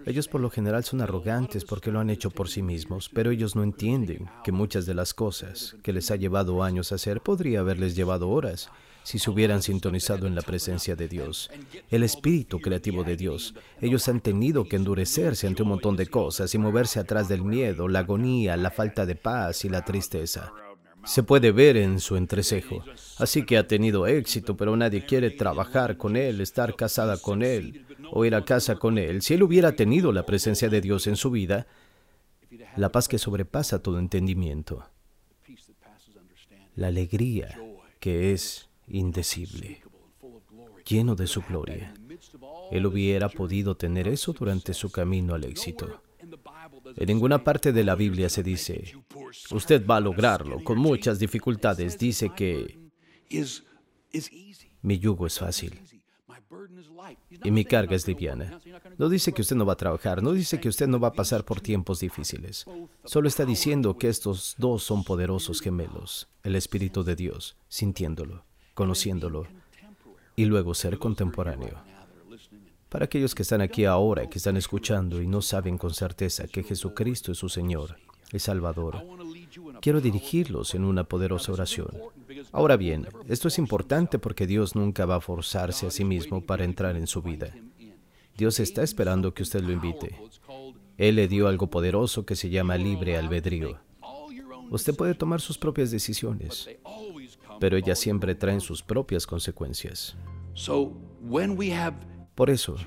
Ellos 0.05 0.27
por 0.27 0.41
lo 0.41 0.49
general 0.49 0.84
son 0.84 1.01
arrogantes 1.01 1.63
porque 1.63 1.91
lo 1.91 1.99
han 1.99 2.10
hecho 2.10 2.31
por 2.31 2.49
sí 2.49 2.62
mismos, 2.62 3.10
pero 3.10 3.31
ellos 3.31 3.55
no 3.55 3.63
entienden 3.63 4.29
que 4.43 4.51
muchas 4.51 4.86
de 4.86 4.93
las 4.93 5.13
cosas 5.13 5.75
que 5.84 5.93
les 5.93 6.10
ha 6.12 6.15
llevado 6.15 6.63
años 6.63 6.91
hacer 6.91 7.21
podría 7.21 7.60
haberles 7.60 7.95
llevado 7.95 8.29
horas 8.29 8.69
si 9.03 9.19
se 9.19 9.29
hubieran 9.29 9.62
sintonizado 9.62 10.27
en 10.27 10.36
la 10.36 10.41
presencia 10.41 10.95
de 10.95 11.07
Dios, 11.07 11.49
el 11.89 12.03
espíritu 12.03 12.60
creativo 12.60 13.03
de 13.03 13.15
Dios. 13.17 13.55
Ellos 13.79 14.07
han 14.07 14.21
tenido 14.21 14.65
que 14.65 14.75
endurecerse 14.75 15.47
ante 15.47 15.63
un 15.63 15.69
montón 15.69 15.95
de 15.95 16.07
cosas 16.07 16.53
y 16.53 16.57
moverse 16.57 16.99
atrás 16.99 17.27
del 17.27 17.43
miedo, 17.43 17.88
la 17.88 17.99
agonía, 17.99 18.57
la 18.57 18.71
falta 18.71 19.05
de 19.05 19.15
paz 19.15 19.65
y 19.65 19.69
la 19.69 19.84
tristeza. 19.84 20.53
Se 21.03 21.23
puede 21.23 21.51
ver 21.51 21.77
en 21.77 21.99
su 21.99 22.15
entrecejo. 22.15 22.84
Así 23.17 23.43
que 23.43 23.57
ha 23.57 23.67
tenido 23.67 24.05
éxito, 24.05 24.55
pero 24.55 24.75
nadie 24.77 25.03
quiere 25.03 25.31
trabajar 25.31 25.97
con 25.97 26.15
él, 26.15 26.41
estar 26.41 26.75
casada 26.75 27.17
con 27.17 27.41
él 27.41 27.86
o 28.12 28.26
ir 28.26 28.36
a 28.36 28.45
casa 28.45 28.76
con 28.76 28.97
él. 28.97 29.21
Si 29.21 29.34
él 29.34 29.43
hubiera 29.43 29.76
tenido 29.76 30.12
la 30.12 30.26
presencia 30.26 30.69
de 30.69 30.82
Dios 30.82 31.08
en 31.08 31.15
su 31.15 31.32
vida, 31.32 31.67
la 32.76 32.91
paz 32.91 33.08
que 33.08 33.17
sobrepasa 33.17 33.82
todo 33.82 34.00
entendimiento, 34.00 34.86
la 36.76 36.88
alegría 36.88 37.60
que 38.00 38.34
es 38.34 38.69
indecible, 38.88 39.82
lleno 40.86 41.15
de 41.15 41.28
su 41.28 41.41
gloria. 41.41 41.93
Él 42.71 42.86
hubiera 42.86 43.30
podido 43.30 43.76
tener 43.76 44.08
eso 44.08 44.34
durante 44.34 44.74
su 44.74 44.91
camino 44.91 45.34
al 45.34 45.43
éxito. 45.45 46.02
En 46.97 47.08
ninguna 47.08 47.43
parte 47.43 47.71
de 47.71 47.84
la 47.84 47.95
Biblia 47.95 48.30
se 48.30 48.43
dice, 48.43 48.93
usted 49.52 49.86
va 49.86 49.97
a 49.97 50.02
lograrlo 50.02 50.63
con 50.63 50.78
muchas 50.78 51.19
dificultades. 51.19 51.97
Dice 51.97 52.32
que 52.36 52.80
mi 54.82 55.00
yugo 55.00 55.28
es 55.28 55.39
fácil 55.39 55.80
y 57.43 57.51
mi 57.51 57.65
carga 57.65 57.95
es 57.95 58.07
liviana. 58.07 58.59
No 58.97 59.09
dice 59.09 59.33
que 59.33 59.41
usted 59.41 59.55
no 59.55 59.65
va 59.65 59.73
a 59.73 59.77
trabajar, 59.77 60.21
no 60.21 60.33
dice 60.33 60.59
que 60.59 60.69
usted 60.69 60.87
no 60.87 60.99
va 60.99 61.09
a 61.09 61.13
pasar 61.13 61.45
por 61.45 61.61
tiempos 61.61 61.99
difíciles. 61.99 62.65
Solo 63.05 63.27
está 63.27 63.45
diciendo 63.45 63.97
que 63.97 64.09
estos 64.09 64.55
dos 64.57 64.83
son 64.83 65.03
poderosos 65.03 65.61
gemelos, 65.61 66.27
el 66.43 66.55
Espíritu 66.55 67.03
de 67.03 67.15
Dios, 67.15 67.55
sintiéndolo 67.67 68.43
conociéndolo 68.73 69.45
y 70.35 70.45
luego 70.45 70.73
ser 70.73 70.97
contemporáneo. 70.97 71.77
Para 72.89 73.05
aquellos 73.05 73.35
que 73.35 73.43
están 73.43 73.61
aquí 73.61 73.85
ahora, 73.85 74.27
que 74.29 74.37
están 74.37 74.57
escuchando 74.57 75.21
y 75.21 75.27
no 75.27 75.41
saben 75.41 75.77
con 75.77 75.93
certeza 75.93 76.47
que 76.47 76.63
Jesucristo 76.63 77.31
es 77.31 77.37
su 77.37 77.47
Señor 77.47 77.97
y 78.33 78.39
Salvador, 78.39 79.05
quiero 79.81 80.01
dirigirlos 80.01 80.75
en 80.75 80.83
una 80.83 81.03
poderosa 81.03 81.51
oración. 81.51 81.91
Ahora 82.51 82.77
bien, 82.77 83.08
esto 83.27 83.47
es 83.47 83.58
importante 83.58 84.19
porque 84.19 84.47
Dios 84.47 84.75
nunca 84.75 85.06
va 85.06 85.15
a 85.15 85.21
forzarse 85.21 85.88
a 85.88 85.91
sí 85.91 86.04
mismo 86.04 86.41
para 86.41 86.63
entrar 86.63 86.95
en 86.95 87.08
su 87.08 87.21
vida. 87.21 87.54
Dios 88.38 88.60
está 88.60 88.84
esperando 88.84 89.34
que 89.34 89.43
usted 89.43 89.62
lo 89.62 89.71
invite. 89.71 90.15
Él 90.97 91.15
le 91.15 91.27
dio 91.27 91.47
algo 91.47 91.69
poderoso 91.69 92.25
que 92.25 92.36
se 92.36 92.49
llama 92.49 92.77
libre 92.77 93.17
albedrío. 93.17 93.80
Usted 94.69 94.95
puede 94.95 95.15
tomar 95.15 95.41
sus 95.41 95.58
propias 95.58 95.91
decisiones, 95.91 96.69
pero 97.60 97.77
ellas 97.77 97.99
siempre 97.99 98.36
traen 98.36 98.62
sus 98.62 98.82
propias 98.82 99.27
consecuencias. 99.27 100.15
Por 102.36 102.49
eso, 102.49 102.77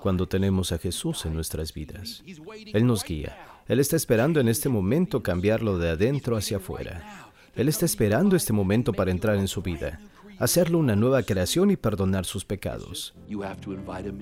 cuando 0.00 0.26
tenemos 0.26 0.72
a 0.72 0.78
Jesús 0.78 1.26
en 1.26 1.34
nuestras 1.34 1.74
vidas, 1.74 2.22
Él 2.72 2.86
nos 2.86 3.04
guía. 3.04 3.36
Él 3.68 3.78
está 3.78 3.96
esperando 3.96 4.40
en 4.40 4.48
este 4.48 4.68
momento 4.68 5.22
cambiarlo 5.22 5.78
de 5.78 5.90
adentro 5.90 6.36
hacia 6.36 6.56
afuera. 6.56 7.29
Él 7.60 7.68
está 7.68 7.84
esperando 7.84 8.36
este 8.36 8.54
momento 8.54 8.94
para 8.94 9.10
entrar 9.10 9.36
en 9.36 9.46
su 9.46 9.60
vida, 9.60 10.00
hacerlo 10.38 10.78
una 10.78 10.96
nueva 10.96 11.22
creación 11.22 11.70
y 11.70 11.76
perdonar 11.76 12.24
sus 12.24 12.42
pecados. 12.42 13.12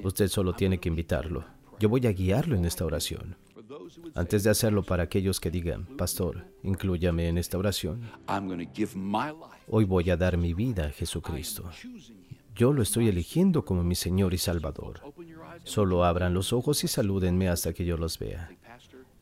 Usted 0.03 0.27
solo 0.27 0.55
tiene 0.55 0.79
que 0.79 0.89
invitarlo. 0.89 1.45
Yo 1.79 1.89
voy 1.89 2.05
a 2.09 2.13
guiarlo 2.13 2.57
en 2.57 2.65
esta 2.65 2.85
oración. 2.85 3.37
Antes 4.17 4.43
de 4.43 4.51
hacerlo 4.51 4.83
para 4.83 5.05
aquellos 5.05 5.39
que 5.39 5.53
digan, 5.53 5.87
Pastor, 5.97 6.47
inclúyame 6.65 7.29
en 7.29 7.39
esta 7.39 7.57
oración, 7.59 8.11
hoy 9.69 9.85
voy 9.85 10.11
a 10.11 10.17
dar 10.17 10.37
mi 10.37 10.53
vida 10.53 10.87
a 10.87 10.91
Jesucristo. 10.91 11.63
Yo 12.57 12.73
lo 12.73 12.83
estoy 12.83 13.07
eligiendo 13.07 13.65
como 13.65 13.85
mi 13.85 13.95
Señor 13.95 14.35
y 14.35 14.39
Salvador. 14.39 15.01
Solo 15.63 16.05
abran 16.05 16.35
los 16.35 16.53
ojos 16.53 16.83
y 16.83 16.89
salúdenme 16.89 17.49
hasta 17.49 17.73
que 17.73 17.85
yo 17.85 17.97
los 17.99 18.19
vea. 18.19 18.51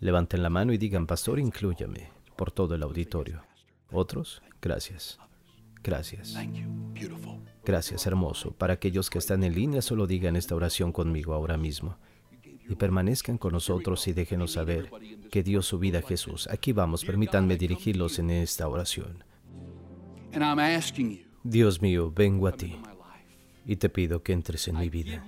Levanten 0.00 0.42
la 0.42 0.48
mano 0.48 0.72
y 0.72 0.78
digan, 0.78 1.06
Pastor, 1.06 1.38
inclúyame 1.38 2.08
por 2.34 2.50
todo 2.50 2.74
el 2.74 2.82
auditorio. 2.82 3.42
Otros, 3.90 4.42
gracias. 4.60 5.18
Gracias. 5.82 6.36
Gracias, 7.64 8.06
hermoso. 8.06 8.52
Para 8.52 8.74
aquellos 8.74 9.08
que 9.10 9.18
están 9.18 9.44
en 9.44 9.54
línea, 9.54 9.82
solo 9.82 10.06
digan 10.06 10.36
esta 10.36 10.54
oración 10.54 10.92
conmigo 10.92 11.32
ahora 11.32 11.56
mismo 11.56 11.96
y 12.68 12.74
permanezcan 12.74 13.38
con 13.38 13.52
nosotros 13.52 14.06
y 14.08 14.12
déjenos 14.12 14.52
saber 14.52 14.90
que 15.30 15.42
dio 15.42 15.62
su 15.62 15.78
vida 15.78 16.00
a 16.00 16.02
Jesús. 16.02 16.48
Aquí 16.48 16.72
vamos, 16.72 17.04
permítanme 17.04 17.56
dirigirlos 17.56 18.18
en 18.18 18.30
esta 18.30 18.68
oración. 18.68 19.22
Dios 21.44 21.80
mío, 21.80 22.12
vengo 22.14 22.48
a 22.48 22.52
ti 22.52 22.76
y 23.64 23.76
te 23.76 23.88
pido 23.88 24.22
que 24.22 24.32
entres 24.32 24.66
en 24.68 24.78
mi 24.78 24.88
vida. 24.88 25.24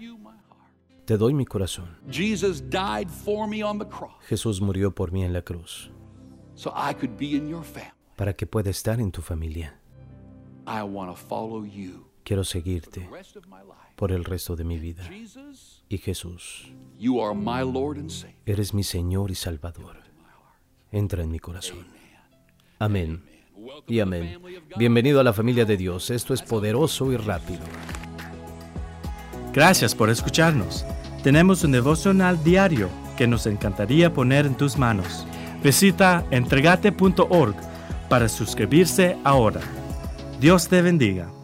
Te 1.04 1.16
doy 1.16 1.32
mi 1.34 1.46
corazón. 1.46 1.96
Jesús 4.22 4.60
murió 4.60 4.94
por 4.94 5.12
mí 5.12 5.24
en 5.24 5.32
la 5.32 5.42
cruz 5.42 5.90
para 8.18 8.34
que 8.34 8.48
pueda 8.48 8.68
estar 8.68 9.00
en 9.00 9.12
tu 9.12 9.22
familia. 9.22 9.78
Quiero 12.24 12.44
seguirte 12.44 13.08
por 13.94 14.10
el 14.10 14.24
resto 14.24 14.56
de 14.56 14.64
mi 14.64 14.76
vida. 14.76 15.08
Y 15.88 15.98
Jesús, 15.98 16.66
eres 18.44 18.74
mi 18.74 18.82
Señor 18.82 19.30
y 19.30 19.36
Salvador. 19.36 19.98
Entra 20.90 21.22
en 21.22 21.30
mi 21.30 21.38
corazón. 21.38 21.86
Amén. 22.80 23.22
Y 23.86 24.00
amén. 24.00 24.42
Bienvenido 24.76 25.20
a 25.20 25.24
la 25.24 25.32
familia 25.32 25.64
de 25.64 25.76
Dios. 25.76 26.10
Esto 26.10 26.34
es 26.34 26.42
poderoso 26.42 27.12
y 27.12 27.16
rápido. 27.16 27.62
Gracias 29.52 29.94
por 29.94 30.10
escucharnos. 30.10 30.84
Tenemos 31.22 31.62
un 31.62 31.70
devocional 31.70 32.42
diario 32.42 32.90
que 33.16 33.28
nos 33.28 33.46
encantaría 33.46 34.12
poner 34.12 34.44
en 34.44 34.56
tus 34.56 34.76
manos. 34.76 35.24
Visita 35.62 36.26
entregate.org 36.30 37.67
para 38.08 38.28
suscribirse 38.28 39.16
ahora. 39.24 39.60
Dios 40.40 40.68
te 40.68 40.82
bendiga. 40.82 41.37